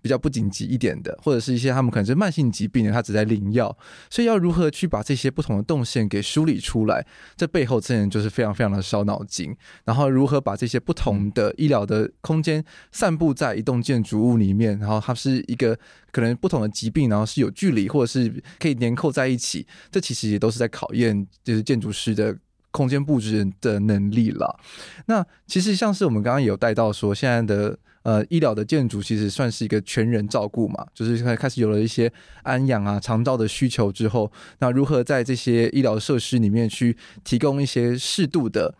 [0.00, 3.76] 比较不紧急一点的，或者是一些他们可能是慢性疾病的，他只在领药，
[4.10, 9.56] 所以要如何去把这些不同的动线给梳理出来，这背后真的就是非常非常的烧脑筋。
[9.84, 15.78] 然后如何把这些不同的医疗的空间散布在一栋建筑物里面，然后它是一个
[16.10, 22.36] 可能不同的疾病，然后是有距离或者是可以连扣在一起，这其实也都是在考验就是建筑师的。
[22.70, 24.58] 空间布置的能力了。
[25.06, 38.74] 那其实像是我们刚刚有带到说，现在的呃医疗的建筑其实算是一个全人照顾嘛，就是开始有了一些安养啊、长照的需求之后，那如何在这些医疗设施里面去提供一些适度的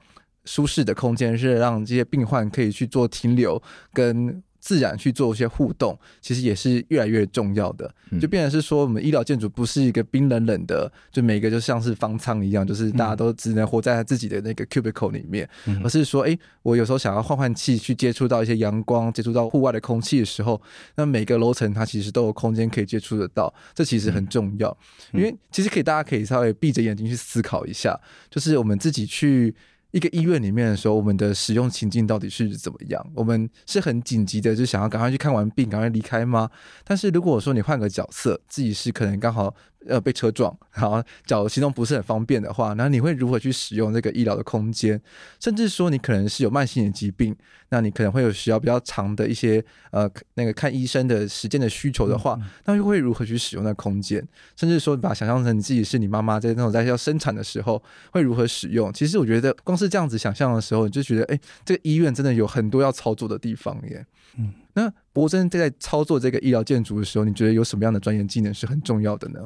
[0.44, 4.42] 舒适的空间，是让这些病患可以去做停留跟。
[4.60, 7.92] 自然去做一些互动，其实也是越来越重要的。
[8.20, 15.48] 就变成是说，我们医疗建筑不是一个冰冷冷的，就每个就像是方舱一样，就是大家都只能活在他自己的那个 cubicle 里面，
[15.84, 20.60] 而是说，哎，我有时候想要换换气，去接触到一些阳光，接触到户外的空气的时候，
[20.96, 24.76] 那每个楼层它其实都有空间可以接触得到，这其实很重要。
[25.12, 27.98] 因为其实可以，大家可以稍微闭着眼睛去思考一下，
[28.30, 29.54] 就是我们自己去。
[29.92, 33.04] 一个医院里面的时候，我们的使用情境到底是怎么样？
[33.14, 36.50] 我们是很紧急的，就想要赶快去看完病，赶快离开吗？
[36.84, 39.54] 但是如果说你换个角色，自己是可能刚好。
[39.86, 45.00] 呃，被车撞，然后脚行动不是很方便的话，那你会如何去使用这个医疗的空间？
[45.38, 47.34] 甚至说你可能是有慢性的疾病，
[47.68, 54.26] 那你可能会有需要比较长的一些呃那个看医生的时间的需求的话，那又会如何去使用那个空间？
[54.56, 58.92] 甚至说把想象成你自己是你妈妈在那种在要生产的时候会如何使用？
[58.92, 64.04] 其实我觉得光是这样子想象的时候，你就觉得哎，这个医院真的有很多要操作的地方耶。
[64.36, 69.40] 嗯，那柏升在操作这个医疗建筑的时候，你觉得有什么样的专业技能是很重要的呢？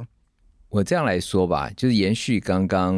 [0.68, 2.94] 我这样来说吧，就是延续刚刚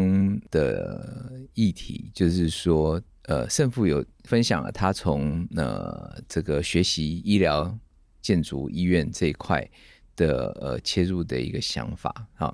[0.50, 7.72] 的议题，就是说，呃，胜富有分享了他从呃这个学习医疗
[8.20, 9.64] 建筑医院这一块
[10.16, 12.52] 的呃切入的一个想法啊。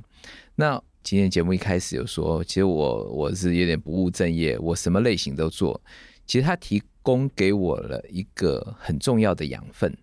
[0.55, 5.81] 那今天节目一开始有说，其实我我是有点不务正业，我什么类型都做。
[6.27, 9.97] 其实他提供给我了一个很重要的养分。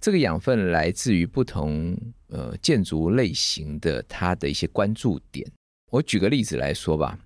[0.00, 1.96] 这个养分来自于不同
[2.28, 5.50] 呃建筑类型的它的一些关注点。
[5.90, 7.18] 我举个例子来说吧，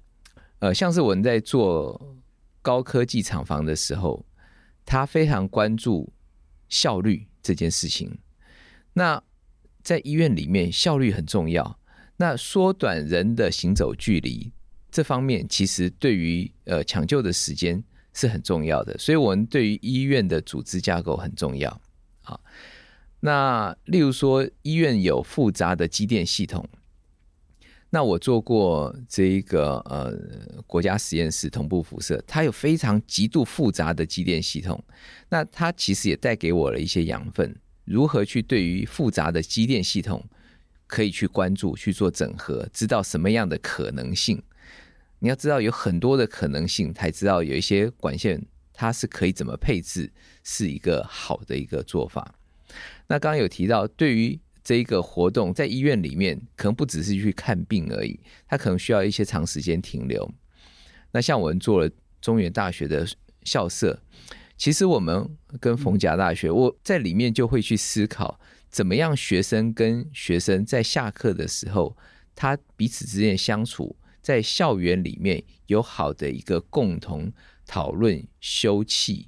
[0.61, 2.17] 呃，像是我们在做
[2.63, 4.25] 高科技厂房的时候，
[4.85, 6.13] 他非常关注
[6.69, 8.17] 效率这件事情。
[8.93, 9.23] 那
[9.83, 11.79] 在医院里面，效率很重要。
[12.17, 14.53] 那缩短人的行走距离
[14.91, 17.83] 这方面，其实对于呃抢救的时间
[18.15, 18.97] 是很重要的。
[18.99, 21.81] 所以，我们对于医院的组织架构很重要。
[22.23, 22.41] 好，
[23.21, 26.69] 那例如说医院有复杂的机电系统，
[27.91, 30.13] 那我做过这一个呃
[30.67, 34.85] 国家实验室同步辐射，它有非常极度复杂的机电系统，
[35.31, 40.23] 那它其实也带给我了一些养分，如何去对于复杂的机电系统
[40.87, 44.43] 可以去关注去做整合，知道什么样的可能性。
[45.21, 48.45] 你要知道有很多的可能性，才知道有一些管线。
[48.81, 50.09] 它是可以怎么配置，
[50.45, 52.33] 是一个好的一个做法。
[53.09, 60.33] 那刚刚有提到，对于这一个活动，在医院里面，可能不只是去看病而已，它可能需要一些长时间停留。
[61.11, 63.05] 那像我们做了中原大学的
[63.43, 64.01] 校舍，
[64.57, 65.29] 其实我们
[65.59, 71.97] 跟逢甲大学，我在里面就会去思考，怎么样学生跟学生在下课的时候，
[72.37, 77.33] 他彼此之间相处，在校园里面有好的一个共同。
[77.71, 79.27] 讨论休憩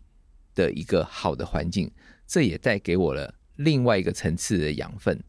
[0.54, 1.92] 的一个好的环境，
[2.26, 5.22] 这也带给我了另外一个层次的养分。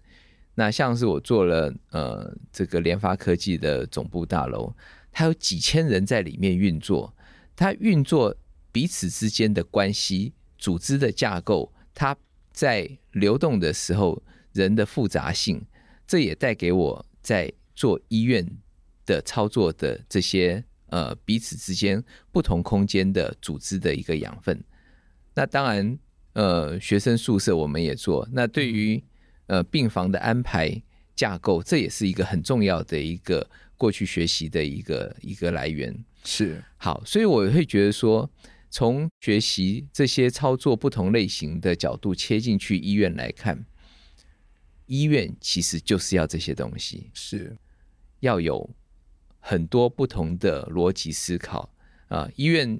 [0.56, 4.74] 那像是我做了呃这个联发科技的总部大楼，
[5.12, 7.14] 它有几千人在里面运作，
[7.54, 8.34] 它运作
[8.72, 12.16] 彼此之间的关系、组织的架构，它
[12.54, 15.66] 在流动的时候，人的复杂性，
[16.08, 18.48] 这也带给我在做医院
[19.12, 22.02] 的操作的这些呃彼此之间
[22.32, 24.64] 不同空间的组织的一个养分。
[25.34, 26.00] 那当然，
[26.34, 28.28] 呃，学生宿舍我们也做。
[28.32, 29.04] 那对于
[29.48, 30.82] 呃病房的安排
[31.16, 35.94] 架构，这也是一个很重要的一个过去学习的一个一个来源。
[36.24, 38.30] 是好，所以我会觉得说，
[38.70, 43.66] 从学习这些操作不同类型的角度切进去医院来看，
[44.86, 47.56] 医院其实就是要这些东西，是
[48.20, 48.70] 要有
[49.42, 51.70] 很多不同的逻辑思考
[52.08, 52.30] 啊。
[52.38, 52.80] 医院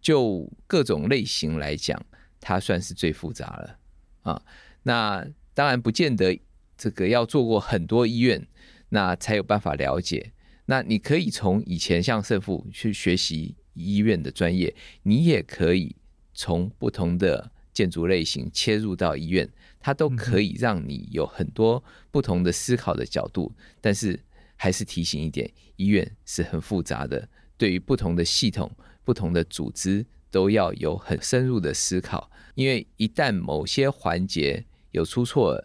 [0.00, 2.00] 就各种类型来讲，
[2.40, 3.78] 它算是最复杂了
[4.22, 4.42] 啊。
[4.84, 6.40] 那当然不见得
[6.78, 8.46] 这个要做过很多医院，
[8.88, 10.32] 那才有办法了解。
[10.66, 15.94] 那你可以从以前像胜富去学习医院的专业，你也可以
[16.34, 19.48] 从不同的建筑类型切入到医院，
[19.78, 23.52] 它都可以让你有很多不同的思考的角度。
[23.80, 24.20] 但是
[24.56, 28.70] 还是提醒一点，医院是很复杂的，对于不同的系统、
[29.04, 35.62] 不同的组织都要有很深入的思考，因为一旦某些环节有出错，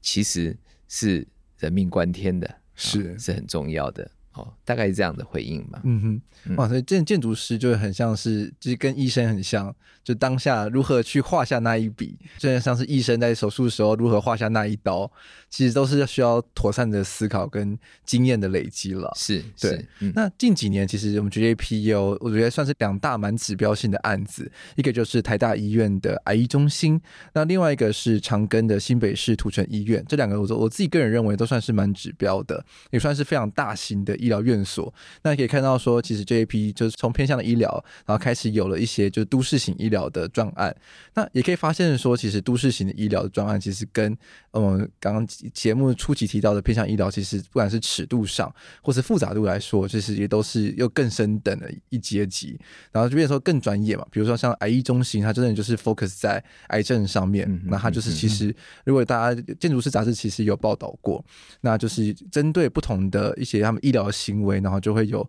[0.00, 0.56] 其实
[0.88, 1.26] 是
[1.58, 4.10] 人命关天的，是是很重要的。
[4.36, 5.80] 哦，大概是这样的回应吧。
[5.84, 9.74] 嗯哼，哇，所以建建筑师就很像是，就是跟医生很像，
[10.04, 15.10] 就当下如何去画下那一笔，就像是医生在手术的时候如何画下那一刀，
[15.48, 19.10] 其实都是需要妥善的思考跟经验的累积了。
[19.16, 19.70] 是，对。
[19.70, 27.00] 是嗯、那近几年其实我们 GJP 有，我觉得算是两大蛮指标性的案子，一个就是台大医院的癌医中心，
[27.32, 34.14] 那另外一个是长庚的新北市土城医院，这两个我我自己个人认为都算是蛮指标的，也算是非常大型的。
[34.16, 40.74] 医疗院所，那可以看到说，其实这一批就是从偏向的医疗，然后开始有了一些就是都市型医疗的专案。
[41.14, 44.16] 那也可以发现说，其实都市型的医疗的专案，其实跟
[44.52, 48.52] 嗯刚刚节目初期提到的偏向医疗，其实不管是尺度上
[48.82, 52.58] 或是复杂度来说，其实也都是又更深等的一阶级。
[52.92, 57.46] 然后就变成说更专业嘛，比如说像癌医中心，它真的就是 focus 在癌症上面。
[57.66, 58.54] 那它就是其实
[58.84, 61.22] 如果大家建筑师杂志其实有报道过，
[61.60, 64.06] 那就是针对不同的一些他们医疗。
[64.16, 65.28] 行为，然后就会有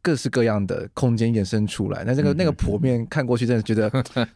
[0.00, 2.04] 各式各样的空间衍生出来。
[2.04, 3.90] 那这个那个剖面看过去，真的觉得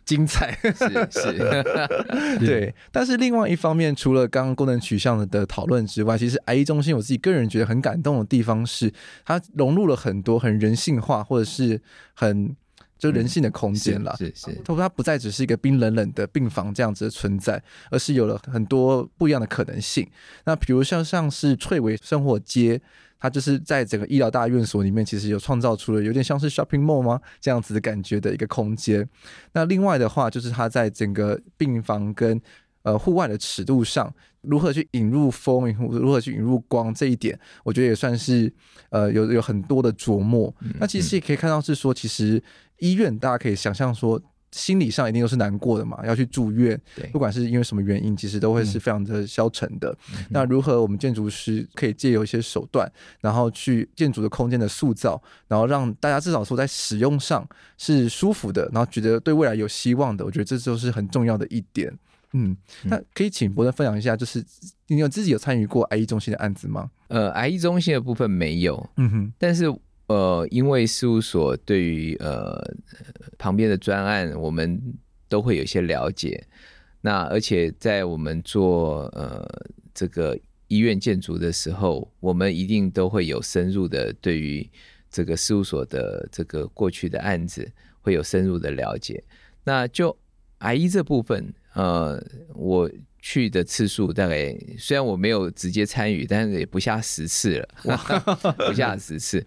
[0.05, 0.57] 精彩。
[0.63, 2.75] 是 是，对。
[2.91, 8.93] 但是另外一方面，除了刚刚功能取向的讨论之外，其实癌医中心我自己个人觉得很感动的地方是，
[9.25, 11.81] 它融入了很多很人性化或者是
[12.15, 12.57] 很
[12.99, 14.15] 就人性的空间了。
[14.19, 20.07] 是是，它它不再只是一个冰冷冷的病房这样子的存在，而是有了很多不一样的可能性。
[20.45, 22.81] 那比如像像是翠微生活街。
[23.21, 27.21] 它就是在整个医疗大院所里面，其实有创造出了有点像是 shopping mall 吗？
[27.41, 29.05] 这样子的感觉的一个空间。
[29.53, 32.41] 那另外的话，就是它在整个病房跟
[32.83, 38.53] 呃户外的尺度上，如何去引入风，如何去引入光，这一点我觉得也算是
[38.91, 40.55] 呃有有很多的琢磨。
[40.61, 40.75] 嗯嗯。
[40.79, 42.41] 那其实也可以看到是说，其实
[42.79, 44.21] 医院大家可以想象说。
[44.51, 49.95] 心理上一定都是难过的嘛，要去住院，对，不管是因为什么原因，其实都会是非常的消沉的。
[50.11, 61.95] 嗯、那如何我们建筑师可以借由一些手段，然后去建筑的空间的塑造，然后让大家至少说在使用上是舒服的，然后觉得对未来有希望的，我觉得这就是很重要的一点。
[62.33, 64.43] 嗯，那可以请博登分享一下，就是
[64.87, 66.91] 你有自己有参与过癌医中心的案子吗？
[67.09, 69.71] 呃，癌医中心的部分没有，嗯哼，但是。
[70.09, 72.63] 呃，因为事务所对于呃
[73.39, 74.79] 旁边的专案，我们
[75.29, 76.47] 都会有一些了解。
[77.01, 79.47] 那而且在我们做呃
[79.95, 80.37] 这个
[80.67, 84.69] 医院建筑的时候，我们一定都会有深入的对于
[85.11, 89.23] 这个事务所的这个过去的案子会有深入的了解。
[89.63, 90.15] 那就
[90.59, 92.23] 癌医这部分，呃，
[92.55, 92.91] 我
[93.21, 97.69] 去的次数大概虽然我没有直接参与，但是也不下十次了，
[98.67, 99.45] 不下十次。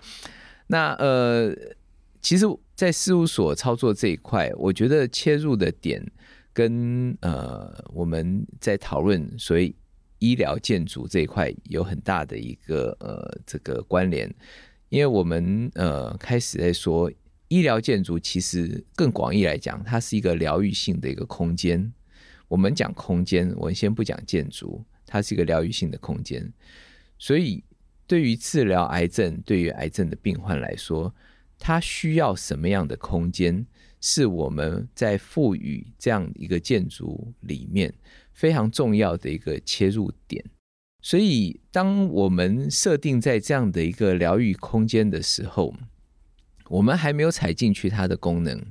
[0.72, 1.53] 那呃，
[2.22, 2.45] 其实，
[2.76, 6.01] 在事务所操作这一块，我觉得切入的点
[6.53, 9.76] 跟呃我们在讨论所谓
[10.19, 14.34] 医疗建筑这一块有很大的一个呃这个关联，
[14.88, 17.11] 因为我们呃开始在说
[17.49, 21.91] 医疗建筑，其实更广义来讲，它是一个疗愈性的一个空间。
[22.47, 26.49] 我们讲空间，我们先不讲建筑，它是一个疗愈性的空间，
[27.19, 27.61] 所以。
[28.12, 31.16] 对于治疗癌症，对于癌症的病患来说，
[31.57, 33.66] 他需要什么样的空间，
[34.01, 37.93] 是我们在赋予这样一个建筑里面
[38.34, 40.43] 非常重要的一个切入点。
[41.01, 45.74] 所以，当我们设定在这样的一个疗愈空间的时候，
[46.68, 48.62] 我们还没有踩进去它的功能，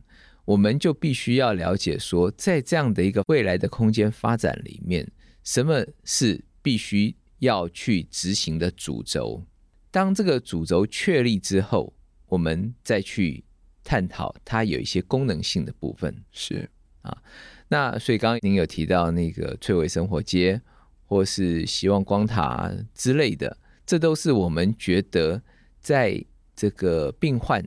[0.45, 5.11] 我们就必须要了解说，在这样的一个未来的空间发展里面，
[5.43, 9.45] 什么是必须要去执行的主轴？
[9.91, 11.93] 当这个主轴确立之后，
[12.27, 13.43] 我们再去
[13.83, 16.25] 探讨它有一些功能性的部分。
[16.31, 16.71] 是
[17.03, 17.23] 啊，
[17.69, 20.61] 那所以刚刚您有提到那个翠微生活街，
[21.07, 25.43] 或是希望光塔之类的，这都是我们觉得
[25.81, 26.25] 在
[26.55, 27.65] 这个病患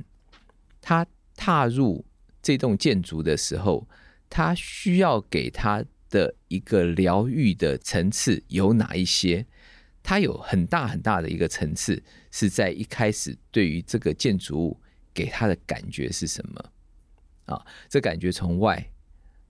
[0.80, 1.06] 他
[1.36, 2.06] 踏入
[2.42, 3.88] 这栋建筑的时候，
[4.30, 9.46] 他需要给他的一个疗愈的层次有哪一些？
[10.04, 14.80] 它有很大很大的一个层次，是在一开始对于这个建筑物
[15.14, 16.72] 给他的感觉是什么
[17.46, 17.66] 啊？
[17.88, 18.92] 这感觉从外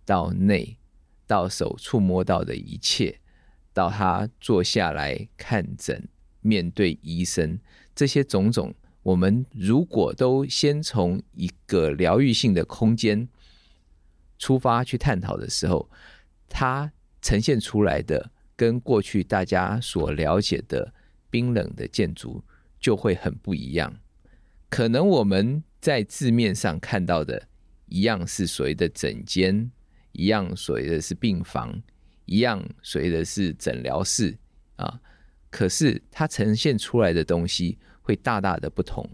[0.05, 0.77] 到内，
[1.25, 3.19] 到手触摸到的一切，
[3.73, 6.07] 到他坐下来看诊、
[6.41, 7.59] 面对医生，
[7.95, 13.27] 这些种种，我们如果都先从一个疗愈性的空间
[14.37, 15.89] 出发去探讨的时候，
[16.47, 16.93] 它
[17.23, 18.29] 呈现出来的。
[18.55, 20.93] 跟过去大家所了解的
[21.29, 22.43] 冰冷的建筑
[22.79, 23.99] 就会很不一样。
[24.69, 27.47] 可能我们在字面上看到的
[27.87, 29.71] 一样是所谓的诊间，
[30.11, 31.81] 一样所谓的是病房，
[32.25, 34.37] 一样所谓的是诊疗室
[34.75, 34.99] 啊。
[35.49, 39.07] 可是它呈现出来的东西会大大的不同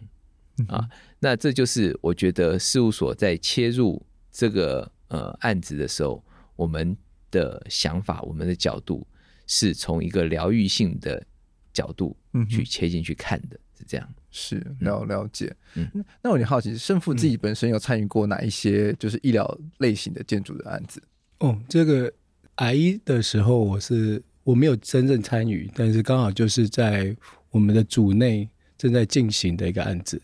[0.68, 0.90] 啊。
[1.20, 6.24] 那这就是我觉得事务所在切入这个呃案子的时候，
[6.56, 6.96] 我们
[7.30, 9.06] 的想法，我们的角度。
[9.52, 11.26] 是从一个疗愈性的
[11.74, 12.16] 角度
[12.48, 14.08] 去切进去看的，是这样。
[14.30, 15.52] 是了了解。
[15.74, 15.90] 嗯，
[16.22, 21.02] 那我很好奇，胜负自己本身有参与过哪一些就是医疗类型的建筑的案子？
[21.40, 22.14] 哦，这个
[22.58, 27.16] 癌医的时候，我是我没有真正参与，但是刚好就是在
[27.50, 28.48] 我们的组内
[28.78, 30.22] 正在进行的一个案子。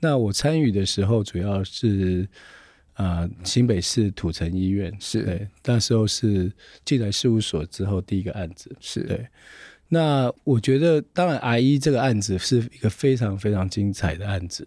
[0.00, 2.28] 那我参与的时候，主要是。
[2.96, 6.50] 啊、呃，新北市土城医院是对，那时候是
[6.84, 9.26] 进来事务所之后第一个案子，是对。
[9.88, 14.66] 那我觉得，当然癌医这个案子是一个非常非常精彩的案子，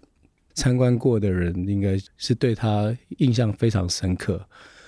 [0.54, 4.40] 参观过的人应该是对他印象非常深刻。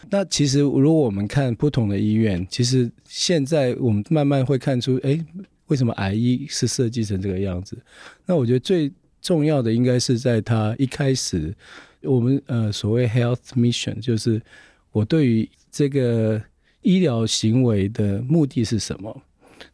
[0.09, 5.19] 那其实，如果我们看不同的医院，其实现在我们慢慢会看出，哎，
[5.65, 7.77] 为什么癌医是设计成这个样子？
[8.25, 8.89] 那我觉得最
[9.19, 11.55] 重要的应该是在他一开始。
[12.03, 14.41] 我们呃所谓 health mission 就是
[14.91, 16.41] 我对于这个
[16.81, 19.21] 医疗行为的目的是什么？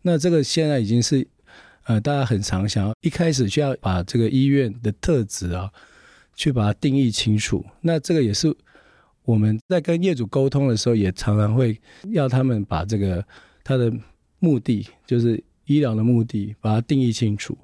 [0.01, 1.25] 那这个现在已经是
[1.86, 5.71] 呃大家很常想要一开始就要把这个医院的特质啊，
[6.36, 7.65] 去把它定义清楚。
[7.82, 8.53] 那这个也是
[9.23, 11.80] 我们在跟业主沟通的时候，也常常会
[12.11, 13.25] 要他们把这个
[13.63, 13.91] 他的
[14.39, 17.57] 目的，就是医疗的目的，把它定义清楚。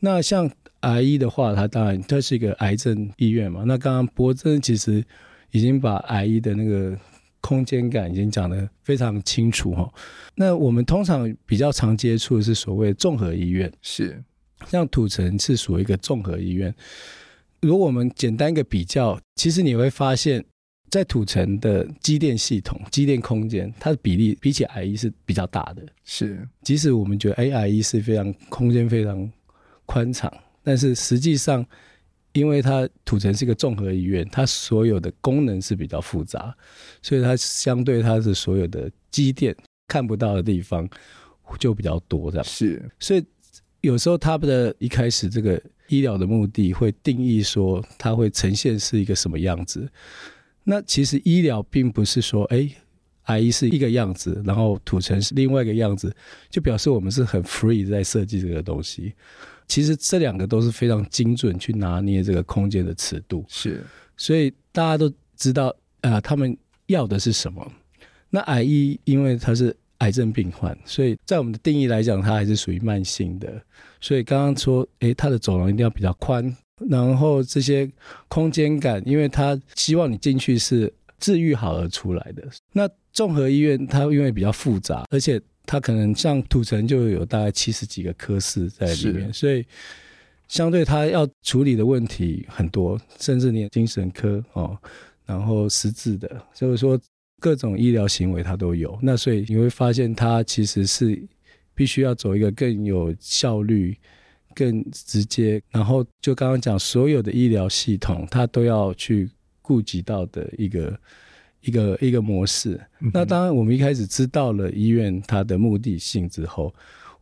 [0.00, 0.50] 那像。
[0.80, 3.64] 癌医的话，它当然它是一个癌症医院嘛。
[3.66, 5.04] 那刚刚博真其实
[5.50, 6.96] 已经把癌医的那个
[7.40, 9.92] 空间感已经讲得非常清楚哈。
[10.34, 14.22] 那我们通常比较常接触的是所谓综合医院，是
[14.66, 16.74] 像土城是属于一个综合医院。
[17.60, 20.44] 如果我们简单一个比较，其实你会发现
[20.90, 25.82] 在土城的机电系统、机电空间，它的比例比起癌医是比较大的。
[26.04, 29.28] 是，即使我们觉得 A I E 是非常空间非常
[29.86, 30.32] 宽敞。
[30.68, 31.64] 但是实际上，
[32.34, 36.54] 因为它土城是一个综合医院，它所有的功能是比较复杂，
[37.00, 39.56] 所以它相对它的所有的机电
[39.86, 40.86] 看不到的地方
[41.58, 42.86] 就比较多，这样是。
[43.00, 43.24] 所以
[43.80, 49.88] 有时候它的一开始这个医疗的目的会定义说它会呈现是一个什么样子。
[50.64, 52.68] 那其实医疗并不是说，哎，
[53.22, 56.14] 癌医是一个样子，然后土城是另外一个样子，
[56.50, 59.14] 就表示我们是很 free 在设计这个东西。
[59.68, 63.84] 其实这两个都是非常精准去拿捏这个空间的尺度，是，
[64.16, 65.68] 所以大家都知道
[66.00, 66.56] 啊、呃，他们
[66.86, 67.70] 要的是什么。
[68.30, 73.62] 那癌医因为他是癌症病患，所以在我们的定义来讲，它还是属于慢性的。
[74.00, 76.56] 所以刚刚说，诶，它的走廊一定要比较宽，
[76.88, 77.90] 然后这些
[78.28, 82.42] 空间感，因为他希望你进去是治愈好而出来的。
[82.72, 85.38] 那综合医院它因为比较复杂，而且。
[85.70, 89.62] 它可能像土城就有大概七十几个科室在里面，所以
[90.48, 94.78] 相对它要处理的问题很多，甚至连精神科哦，
[95.26, 96.98] 然后失智的，所以说
[97.38, 98.98] 各种医疗行为它都有。
[99.02, 101.22] 那所以你会发现，它其实是
[101.74, 103.94] 必须要走一个更有效率、
[104.54, 110.98] 更直接，然后就刚刚讲所有的医疗系统，它都要去顾及到的一个。
[111.68, 112.80] 一个一个模式。
[113.12, 116.74] 那当然，我们一开始知道了医院它的目的性之后，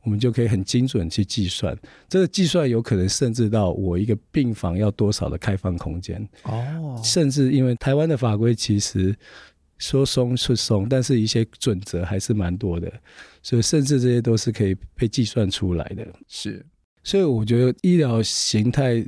[0.04, 1.76] 我们就可以很精准去计算。
[2.08, 9.14] 这个计算有可能甚至到我一个病房要多少的开放空间哦，甚至因为台湾的法规其实
[9.78, 12.92] 说松是松，但是一些准则还是蛮多的，
[13.42, 16.06] 所以甚至这些都是可以被计算出来的。
[16.28, 16.64] 是，
[17.02, 19.04] 所以我觉得医疗形态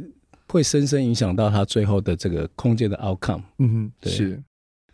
[0.48, 3.42] 会深深影响到它最后的这个空间的 outcome。
[3.58, 4.12] 嗯哼，对。
[4.12, 4.42] 是。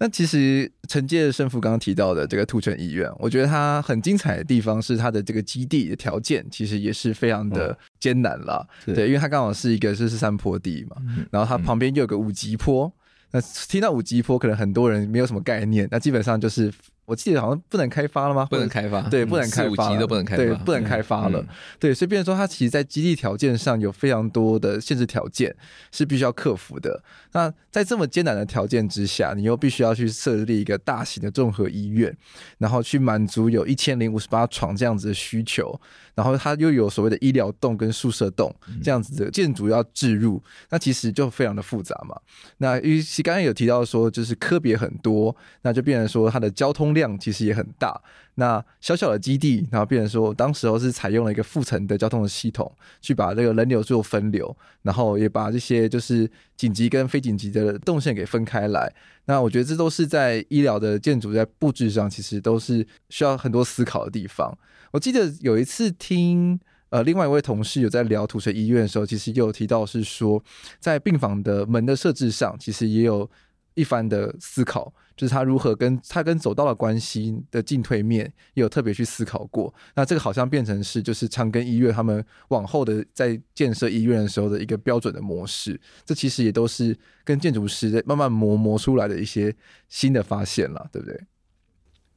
[0.05, 8.69] 那其实承接胜负刚刚提到的这个兔城医院，我觉得它很精彩的地方是它的这个基地的条件，其实也是非常的艰难了。
[8.85, 12.93] 嗯、对，因为它刚好是一个就是山坡地嘛，嗯、然后它旁边又有个五级坡。
[13.31, 16.71] 那听到五级坡，可能很多人没有什么概念，那基本上就是。
[17.07, 18.47] 我记得好像不能开发了吗？
[18.51, 21.45] 不能开发，对，不能开发，四五级都不能开发，对，不能开发了。
[21.79, 25.55] 对，所以变成说，它其实，在基地条件上有非常多的限制条件，
[25.93, 27.03] 是必须要克服的。
[27.33, 32.17] 那在这么艰难的条件之下，你又必须要去设立一个大型的综合医院，
[32.57, 35.79] 然后去满足有一千零五十八床这样子的需求，
[36.15, 42.17] 然后它又有所谓的医疗栋跟宿舍栋这样子的建筑要置入，那其实就非常的复杂嘛。
[42.59, 46.94] 那与其刚刚有提到说，就是科别很多，那就变成说它的交通。
[46.95, 48.01] 量其实也很大，
[48.37, 52.71] 那小小的基地，然后变成说，当时候是采用了一个复层的交通的系统，
[53.01, 58.93] 去把这个人流做分流，然后也把这些就是紧急跟非紧急的动线给分开来。
[59.27, 64.57] 那我觉得这都是在医疗的建筑在布置上，其实都是需要很多思考的地方。
[64.91, 66.59] 我记得有一次听
[66.91, 70.43] 呃另外一位同事有在聊土城医院的时候，其实也有提到是说，
[70.79, 73.29] 在病房的门的设置上，其实也有
[73.75, 74.93] 一番的思考。
[75.17, 79.73] 就是他如何跟他跟走道的关系的进退面，有特别去思考过。
[79.95, 85.81] 那这个好像变成是就是长庚医院他们往后的在建设医院的时候的一个标准的模式。
[86.05, 89.55] 这其实也都是跟建筑师在慢慢磨磨出来的一些
[89.89, 91.21] 新的发现了，对不对？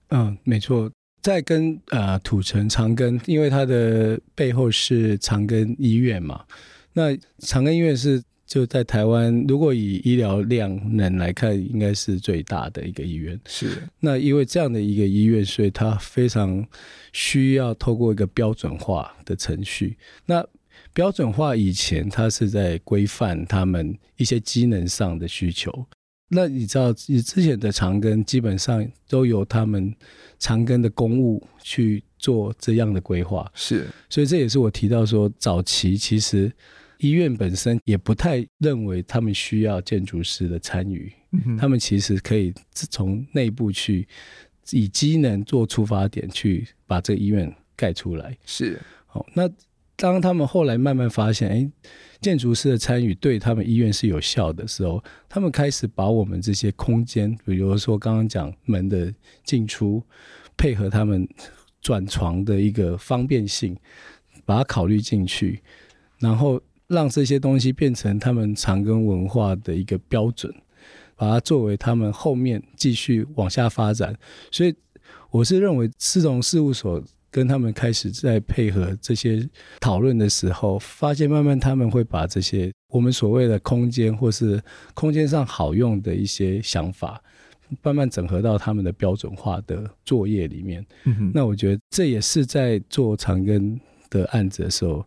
[0.09, 0.91] 嗯，没错。
[1.21, 6.45] 在跟呃土城长庚，因为它的背后是长庚医院嘛，
[6.93, 8.23] 那长庚医院是。
[8.47, 13.37] 就在台湾，如果以医疗量能来看，应该是最大的一个医院。
[13.45, 13.83] 是。
[13.99, 16.65] 那因为这样的一个医院，所以它非常
[17.11, 19.97] 需要透过一个标准化的程序。
[20.25, 20.47] 那
[20.93, 25.85] 标准化以前，它是在规范他们一些机能上的需求。
[26.29, 29.93] 那你知道，你之前的长庚基本上都由他们
[30.39, 33.51] 长庚的公务去做这样的规划。
[33.53, 33.87] 是。
[34.09, 36.49] 所以这也是我提到说，早期其实。
[36.99, 44.07] 医院本身也不太认为他们需要建筑师的参与，嗯、他们其实可以从内部去
[44.71, 48.35] 以机能做出发点去把这个医院盖出来。
[48.45, 49.47] 是，好，那
[49.95, 51.71] 当他们后来慢慢发现，哎，
[52.19, 60.03] 建筑师的参与对他们医院是有效的时候，他们开始把我们这些空间，比如说刚刚讲门的进出，
[60.57, 61.27] 配合他们
[61.81, 63.77] 转床的一个方便性，
[64.45, 65.61] 把它考虑进去，
[66.17, 66.59] 然后。
[66.87, 70.53] 让这些东西变成他们长庚文化的一个标准，
[71.15, 74.15] 把它作为他们后面继续往下发展。
[74.51, 74.73] 所以，
[75.29, 79.47] 我是认为思彤事务所跟他们开始在配合这些
[79.81, 84.61] 讨论的时候，发现慢慢他们会把这些我们所谓的空间或是
[84.93, 87.21] 空间上好用的一些想法，
[87.81, 90.85] 慢慢整合到他们的标准化的作业里面。
[91.03, 91.31] 嗯。
[91.33, 93.77] 那我觉得这也是在做长庚
[94.09, 95.05] 的案子的时候。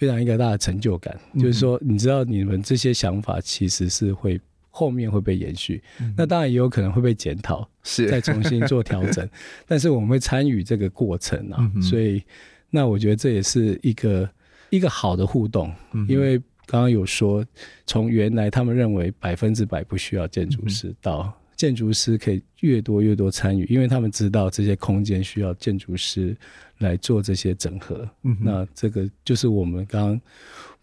[0.00, 4.40] 非常一个大的成就感，嗯、就是说，你知道你们这些想法其实是会
[4.70, 8.08] 后面会被延续，嗯、那当然也有可能会被检讨，是。
[8.08, 9.28] 再重新做调整，
[9.68, 12.22] 但是我们会参与这个过程啊，嗯、所以
[12.70, 14.26] 那我觉得这也是一个
[14.70, 17.44] 一个好的互动，嗯、因为刚刚有说，
[17.86, 21.30] 从原来他们认为百分之百不需要建筑师到。
[21.56, 26.34] 建筑师可以越多越多参与，因为他们知道这些空间需要建筑师
[26.80, 28.06] 来做这些整合。
[28.24, 30.20] 嗯，那这个就是我们刚刚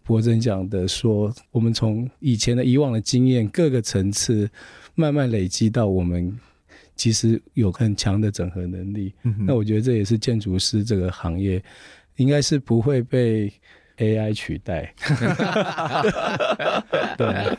[0.02, 4.50] 博珍讲的，说我们从以前的以往的经验，各个层次
[4.96, 6.36] 慢慢累积到我们
[6.96, 9.12] 其实有很强的整合能力。
[9.22, 11.62] 嗯，那我觉得这也是建筑师这个行业
[12.16, 13.52] 应该是不会被。
[14.00, 14.94] AI 取代，
[17.18, 17.58] 对，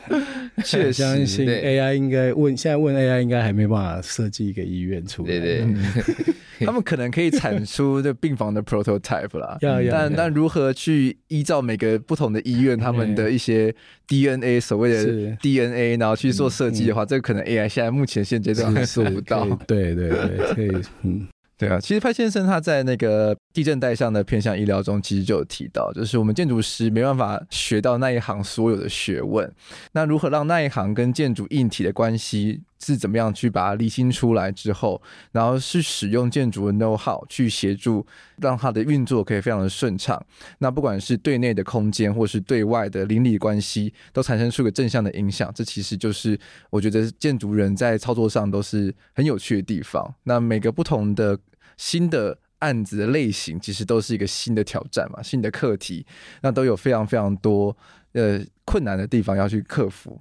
[0.64, 5.66] 确实相信 AI 应该问，现在问 AI 应该还没办法设计一个医院出来，对对，
[6.66, 9.58] 他们可能可以产出这病房的 prototype 啦，
[9.90, 13.74] 但但如何去依照每个不同的医院他们的一些
[14.06, 21.28] DNA 所谓的 DNA，然后去做设计的话，这个可能 AI 现在目前现阶段还做不到，对对对，可以，嗯。
[21.60, 29.52] 对啊，其实潘先生他在那个地震带上的偏向医疗中，其实就有提到，就是我们建筑师没办法学到那一行所有的学问。
[29.92, 35.00] 那如何让那一行跟建筑硬体的关系是怎么样去把它理清出来之后，
[35.32, 38.06] 然后是使用建筑的 know how 去协助，
[38.38, 40.20] 让它的运作可以非常的顺畅。
[40.58, 45.52] 那不管是对内的空间，或是对外的邻里关系，都产生出个正向的影响。
[45.54, 46.38] 这其实就是
[46.70, 50.14] 我觉得建筑人在操作上都是很有趣的地方。
[50.24, 51.38] 那每个不同的
[51.76, 56.06] 新的案子的类型，其实都是一个新的挑战嘛，新的课题，
[56.40, 57.76] 那都有非常非常多
[58.12, 60.18] 呃困难的地方要去克服。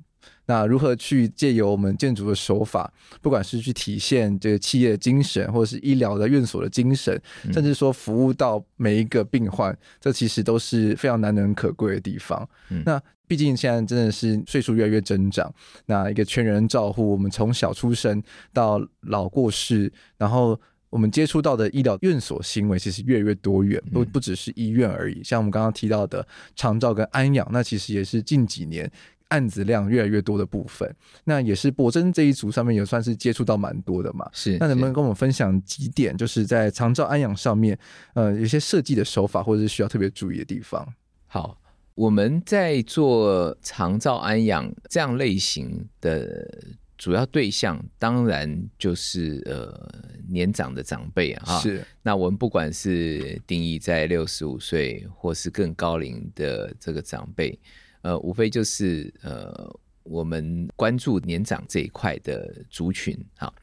[0.49, 2.91] 那如何去借由我们建筑的手法，
[3.21, 7.21] 不管是去体现这个企业的精神，或者是医疗的院所的精神，
[7.53, 12.49] 甚至说服务到每一个病患，这其实都是非常难能可贵的地方。
[12.83, 15.53] 那毕竟现在真的是岁数越来越增长，
[15.85, 18.19] 那一个全人照护，我们从小出生
[18.51, 25.23] 到老过世，然后我们接触到的医疗院所行为，其实越来越多元，不不只是医院而已。
[25.23, 28.91] 像我们刚刚提到的长照跟安养，那其实也是近几年。
[29.30, 34.30] 案子量越来越多的部分，那也是博真这一组上面也算是接触到蛮多的嘛。
[34.34, 37.77] 是，那能不能跟我们分享几点，就是在长照安养上面，
[38.13, 40.88] 呃，有些设计的手法或者是需要特别注意的地方？
[41.27, 41.59] 好，
[41.95, 46.49] 我们在做长照安养这样类型的
[46.97, 49.89] 主要对象，当然就是呃
[50.27, 51.59] 年长的长辈啊。
[51.59, 57.57] 是，那我们不管是定义在六十五岁或是更高龄的这个长辈。
[58.01, 63.53] 呃，无非就是呃，我们关注年长这一块的族群啊。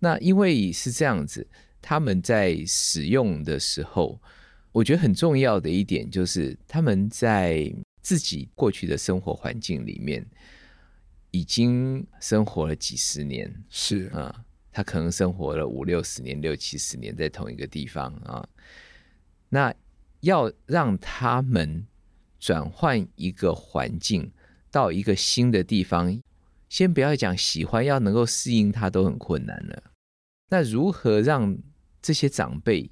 [0.00, 1.46] 那因为是这样子，
[1.80, 4.20] 他们在使用的时候，
[4.72, 7.72] 我觉得很重要的一点就是，他们在
[8.02, 10.26] 自己过去的生活环境里面，
[11.30, 18.46] 已经生活了几十年，是啊，他可能生活了五六十年、六七十年在同一个地方啊。
[19.48, 19.72] 那
[20.20, 21.86] 要让他们。
[22.46, 24.30] 转换一个环境
[24.70, 26.16] 到一个新的地方，
[26.68, 29.82] 先不要讲喜欢，要能够适应它都很困难了。
[30.48, 31.58] 那如何让
[32.00, 32.88] 这些长辈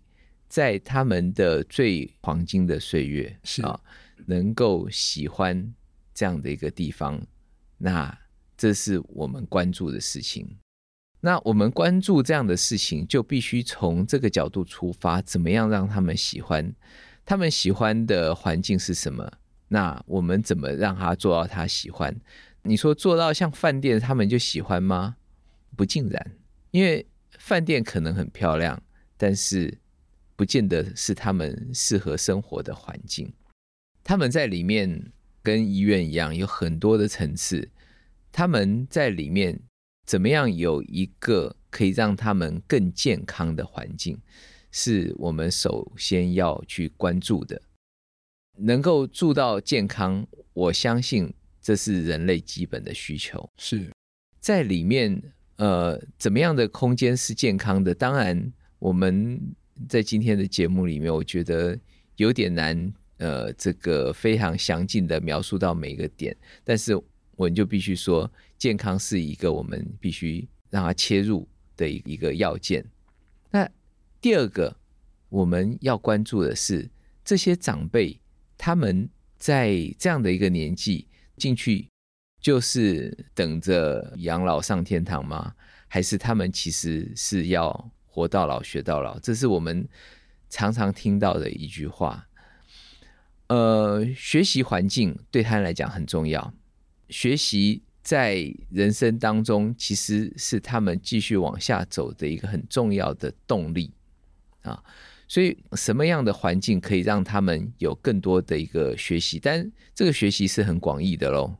[0.49, 3.79] 在他们的最黄金的岁月是啊，
[4.27, 5.73] 能够喜欢
[6.13, 7.25] 这样的一个地方？
[7.79, 8.19] 那
[8.57, 10.59] 这是我们关注的事情。
[11.21, 16.75] 那我们关注这样的事情，就必须从这个角度出发，怎么样让他们喜欢？
[17.25, 19.33] 他们喜欢的环境是什么？
[19.75, 22.15] 那我们怎么让他做到他喜欢？
[22.63, 25.17] 你说做到像饭店，他们就喜欢吗？
[25.77, 26.31] 不尽然，
[26.71, 27.05] 因为
[27.41, 28.81] 饭店可能很漂亮，
[29.17, 29.77] 但是
[30.37, 33.33] 不见得是他们适合生活的环境。
[34.05, 35.11] 他们在里面
[35.43, 37.69] 跟医院一样，有很多的层次。
[38.31, 39.59] 他们在里面
[40.07, 44.17] 怎么样有一个可以让他们更健康的环境？
[44.71, 47.61] 是我们首先要去关注的，
[48.57, 53.49] 能够住到健康，我相信这是人类基本的需求。
[53.57, 53.91] 是
[54.41, 55.23] 在里面，
[55.57, 57.95] 呃，怎么样的空间是健康的？
[57.95, 59.41] 当然，我们
[59.89, 61.79] 在今天的节目里面，我觉得
[62.17, 66.37] 有点难，呃，这个非常详尽的描述到每一个点。
[66.63, 66.95] 但是，
[67.37, 72.85] 我们就必须说，健康是一个我们必须让它切入的一个要件。
[73.51, 73.69] 那
[74.21, 74.77] 第二个，
[75.29, 76.89] 我们要关注的是
[77.25, 78.21] 这些长辈，
[78.57, 81.89] 他们在这样的一个年纪进去，
[82.41, 85.55] 就是等着养老上天堂吗？
[85.89, 89.19] 还是他们其实是要活到老学到老？
[89.21, 89.87] 这是我们
[90.49, 92.27] 常常听到的一句话。
[93.49, 96.53] 呃，学习环境对他来讲很重要，
[97.11, 103.93] 学习在人生当中其实是他们继续往下走的一个很重要的动力。
[104.63, 104.83] 啊，
[105.35, 109.41] 所以什么样的环境可以让他们有更多的一个学习？
[109.41, 111.57] 但这个学习是很广义的喽，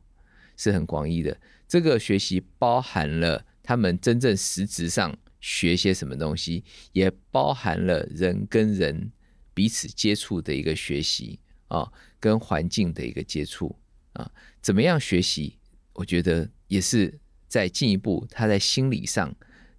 [0.55, 1.37] 是很广义的。
[1.67, 6.63] 这个学习包含了他们真正实质上学些什么东西，
[6.93, 9.11] 也包含了人跟人
[9.53, 13.77] 彼此接触的一个学习啊，跟环境的一个接触
[14.13, 14.31] 啊。
[14.61, 15.59] 怎么样学习？
[15.91, 17.19] 我觉得也是
[17.49, 19.35] 在进一步他在心理上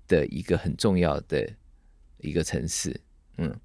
[0.06, 1.50] 的一个很重要的
[2.18, 3.00] 一个层次。
[3.38, 3.58] 嗯，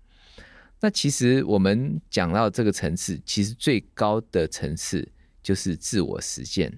[0.83, 5.07] 那其实我们讲到这个层次，其实最高的层次
[5.43, 6.75] 就是自我实践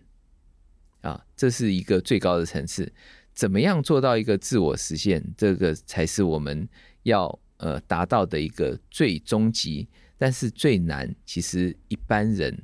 [0.99, 2.91] 啊，这是一个最高的层次。
[3.33, 5.23] 怎么样做到一个自我实现？
[5.37, 6.67] 这个才是我们
[7.03, 9.87] 要呃达到的一个最终极，
[10.17, 11.15] 但是最难。
[11.25, 12.55] 其实一般人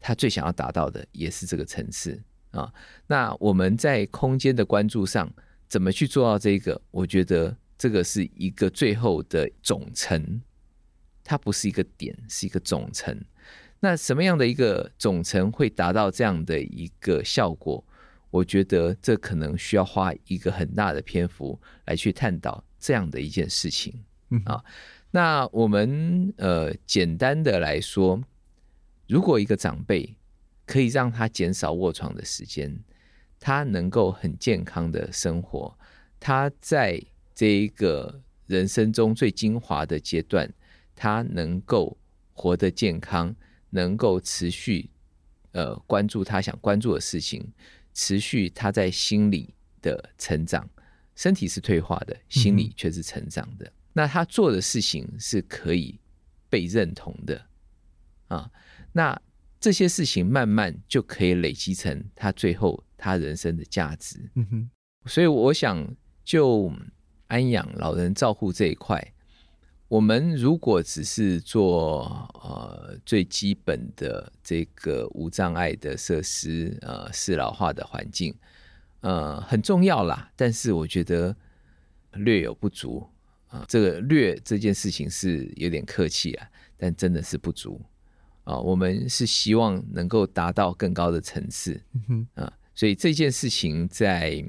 [0.00, 2.20] 他最想要达到的也是这个层次
[2.50, 2.74] 啊。
[3.06, 5.32] 那我们在空间的关注上，
[5.68, 6.82] 怎么去做到这个？
[6.90, 7.56] 我觉得。
[7.76, 10.40] 这个是一个最后的总成，
[11.22, 13.18] 它不是一个点，是一个总成。
[13.80, 17.84] 那什么样的一个总成会达到这样的一个效果？
[18.30, 24.02] 我觉得这可能需要花一个很大的篇幅来去探讨这样的一件事情。
[24.30, 24.64] 嗯啊，
[25.10, 28.20] 那我们呃简单的来说，
[29.06, 30.16] 如果一个长辈
[30.66, 32.76] 可以让他减少卧床的时间，
[33.38, 35.78] 他能够很健康的生活，
[36.18, 37.00] 他在
[37.34, 40.52] 这一个人生中最精华的阶段，
[40.94, 41.96] 他能够
[42.32, 43.34] 活得健康，
[43.70, 44.90] 能够持续
[45.52, 47.46] 呃关注他想关注的事情，
[47.92, 50.68] 持续他在心理的成长。
[51.16, 53.64] 身体是退化的，心理却是成长的。
[53.66, 55.98] 嗯、那他做的事情是可以
[56.48, 57.46] 被认同的
[58.26, 58.50] 啊。
[58.92, 59.20] 那
[59.60, 64.28] 这些事情慢慢就可以累积成他最后他人生的价值。
[64.34, 64.70] 嗯哼。
[65.06, 66.72] 所以我想，就
[67.34, 69.12] 安养老人照护这一块。
[69.88, 72.04] 我们如果只是做
[72.34, 78.32] 呃最基本的这个无障碍的设施，呃适老化的环境，
[79.00, 80.30] 呃很重要啦。
[80.36, 81.36] 但是我觉得
[82.12, 83.04] 略有不足
[83.48, 83.66] 啊、呃。
[83.68, 87.80] 这个略这件事情是有点客气啊，但真的是不足
[88.44, 88.60] 啊、呃。
[88.60, 92.52] 我们是希望能够达到更高的层次，嗯哼啊、呃。
[92.76, 94.44] 所以这件事情在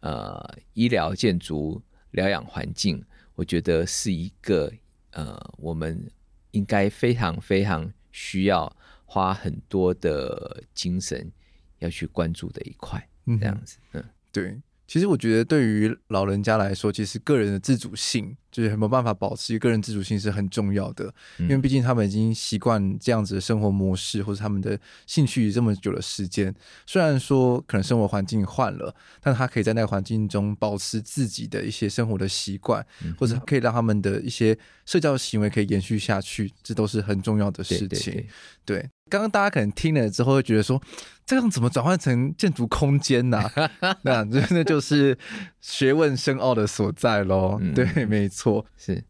[0.00, 1.80] 呃医疗建筑
[2.10, 3.04] 疗养环境。
[3.34, 4.72] 我觉得是一个
[5.10, 6.10] 呃，我们
[6.52, 11.30] 应该非常非常需要花很多的精神
[11.78, 13.06] 要去关注的一块，
[13.38, 14.58] 这样子，嗯，对。
[14.86, 26.54] 其实我觉得，对于老人家来说，其实个人的自主性就是没有办法保持个人自主性是很重要的，因为毕竟他们已经习惯这样子的生活模式，或者他们的兴趣这么久的时间。
[26.86, 32.86] 虽然说可能生活环境换了，但他可以在那个环境中保持自己的一些生活的习惯，
[33.18, 37.88] 或者可以让他们的一些社交行为可以延续下去，这都是很重要的事情。
[37.88, 38.28] 对，对，
[38.64, 38.90] 对，对。
[39.08, 40.82] 刚刚大家可能听了之后会觉得说，
[41.24, 43.40] 这样怎么转换成建筑空间呢？
[44.02, 45.16] 那真的就是
[45.60, 47.56] 学问深奥的所在喽。
[47.60, 49.04] 嗯、对，没错，是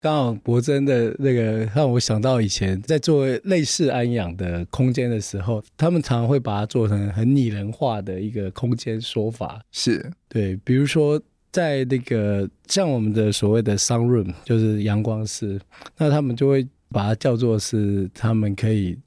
[0.00, 9.60] 刚好博真的那个让我想到以前在做类似安养的空间的时候，他们常常会把它做成很拟人化的一个空间说法。
[9.70, 15.60] 是对，比如说在那个像我们的所谓的 sun room，就是阳光室，
[15.98, 18.98] 那他们就会把它叫做是他们可以。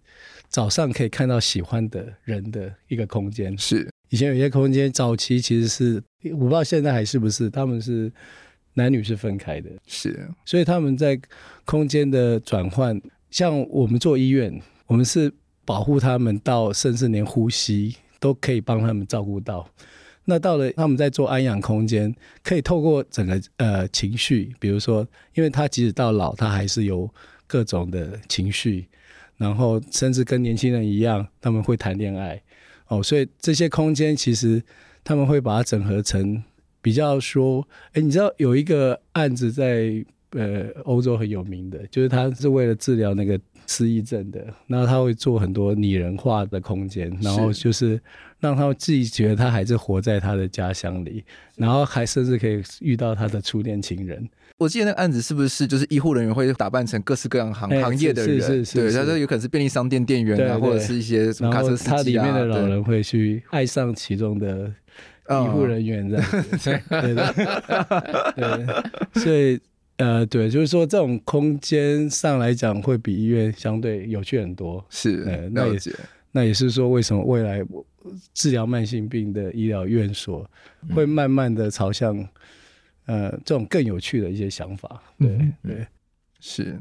[0.56, 6.02] 早上可以看到喜欢的人的一个空间，是以前有些空间早期其实是
[6.32, 8.10] 我不知道现在还是不是，他们是
[8.76, 11.20] 男女是分开的，是，所以他们在
[11.66, 12.98] 空间的转换，
[13.30, 15.30] 像我们做医院，我们是
[15.66, 19.70] 保护他们到甚至连呼吸都可以帮他们照顾到。
[20.24, 27.14] 那到了他们在做安养空间，可以透过整个呃情绪，比如说，因为他即使到老，他还是有
[27.46, 28.88] 各种的情绪。
[29.38, 32.42] 然后甚至跟年轻人一样，他们会谈恋爱
[32.88, 34.64] 哦，所以这些空间其实
[35.04, 36.44] 他们会把它整合成
[36.82, 48.00] 比较说，哎，你知道有一个案子在呃欧洲很有名的，就是他是为了治疗那个失忆症的，然后他会做很多拟人化的空间，然后就是
[48.40, 51.24] 让他自己觉得他还是活在他的家乡里，
[51.56, 54.30] 然后还甚至可以遇到他的初恋情人。
[54.58, 58.40] 我记得那个案子是不是就是医护人员会打扮成各式各样行行业的人？
[58.40, 61.98] 是是是，对，他说有可能是便利商店店员啊，或者是一些什么卡车司机啊。
[61.98, 64.72] 他里面的老人会去爱上其中的
[65.30, 66.26] 医护人员这样
[66.58, 67.26] 子，对对
[69.14, 69.60] 对，所以
[69.98, 74.82] 呃，对，就是说这种空间上来讲，会比医院相对有趣很多。
[74.90, 75.80] 是，呃，那也
[76.32, 77.62] 那也是说，为什么未来
[78.34, 80.50] 治疗慢性病的医疗院所
[80.96, 82.26] 会慢慢的朝向。
[83.06, 85.88] 呃，这种更有趣的一些想法，对、嗯、对，
[86.40, 86.80] 是。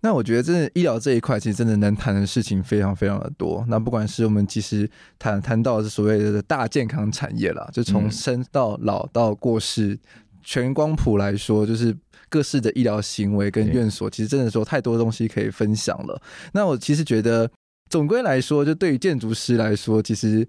[0.00, 3.64] 那我觉得，真的医疗这一块，其实真的能谈的事情非常非常的多。
[3.68, 10.00] 那不管是我们其实谈谈到的是所谓的大健康产业啦，就从生到老到过世，嗯、
[10.42, 11.96] 全光谱来说，就是
[12.28, 16.20] 各式的医疗行为跟院所，其实真的说太多东西可以分享了。
[16.52, 17.48] 那我其实觉得，
[17.88, 20.48] 总归来说，就对于建筑师来说，其实。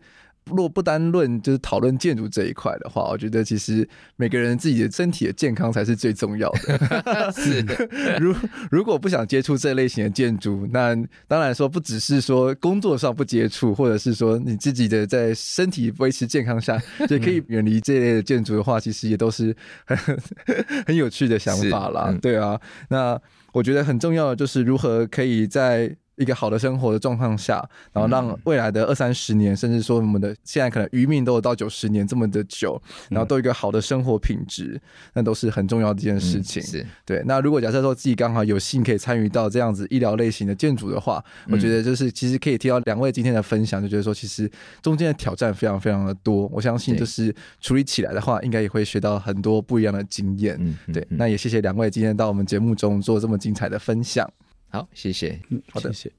[0.52, 7.32] 若不单论就是讨论建筑这一块的话，我觉得其实每个人自己的身体的健康才是最重要的。
[7.32, 7.76] 是的，
[8.20, 8.36] 如
[8.70, 10.96] 如果不想接触这类型的建筑，那
[11.28, 16.78] 当然说不只是说工作上不接触，或者是说你自己的在身体维持健康下
[17.08, 19.98] 就可以远离这类的建筑的话，其实也都是很
[20.86, 22.14] 很有趣的想法啦。
[22.22, 23.20] 对啊，那
[23.54, 34.80] 我觉得很重要的就是如何可以在一个好的生活的状况下，然后让未来的二三十年，甚至说我们的现在可能余命都有到九十年这么的久，然后都有一个好的生活品质，
[35.14, 36.62] 那都是很重要的一件事情。
[36.62, 37.24] 是对。
[37.26, 44.50] 那如果假设说自己刚好有幸可以参与到这样子医疗类型的建筑的话，我觉得就是其实可以听到两位今天的分享，就觉得说其实
[44.82, 46.48] 中间的挑战非常非常的多。
[46.54, 50.60] 我相信就是处理起来的话，应该也会学到很多不一样的经验。
[50.94, 51.06] 对。
[51.10, 54.30] 那也谢谢两位今天到我们节目中做这么精彩的分享。
[54.74, 55.40] 好，谢谢。
[55.50, 56.16] 嗯，好的，谢谢。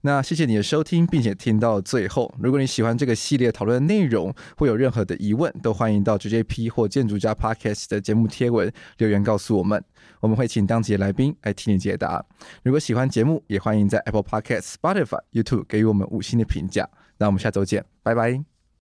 [0.00, 2.32] 那谢谢你的收听，并且听到最后。
[2.40, 9.82] 如果你喜欢这个系列讨论的内容，会有任何的疑问，都欢迎到 JJP 或建筑家 Podcast 的节目贴文留言告诉我们，
[10.20, 12.24] 我们会请当集的来宾来替你解答。
[12.62, 16.88] 如果喜欢节目，也欢迎在 Apple Podcast、Spotify、YouTube 给予我们五星的评价。
[17.16, 18.57] 那我们下周见，拜拜。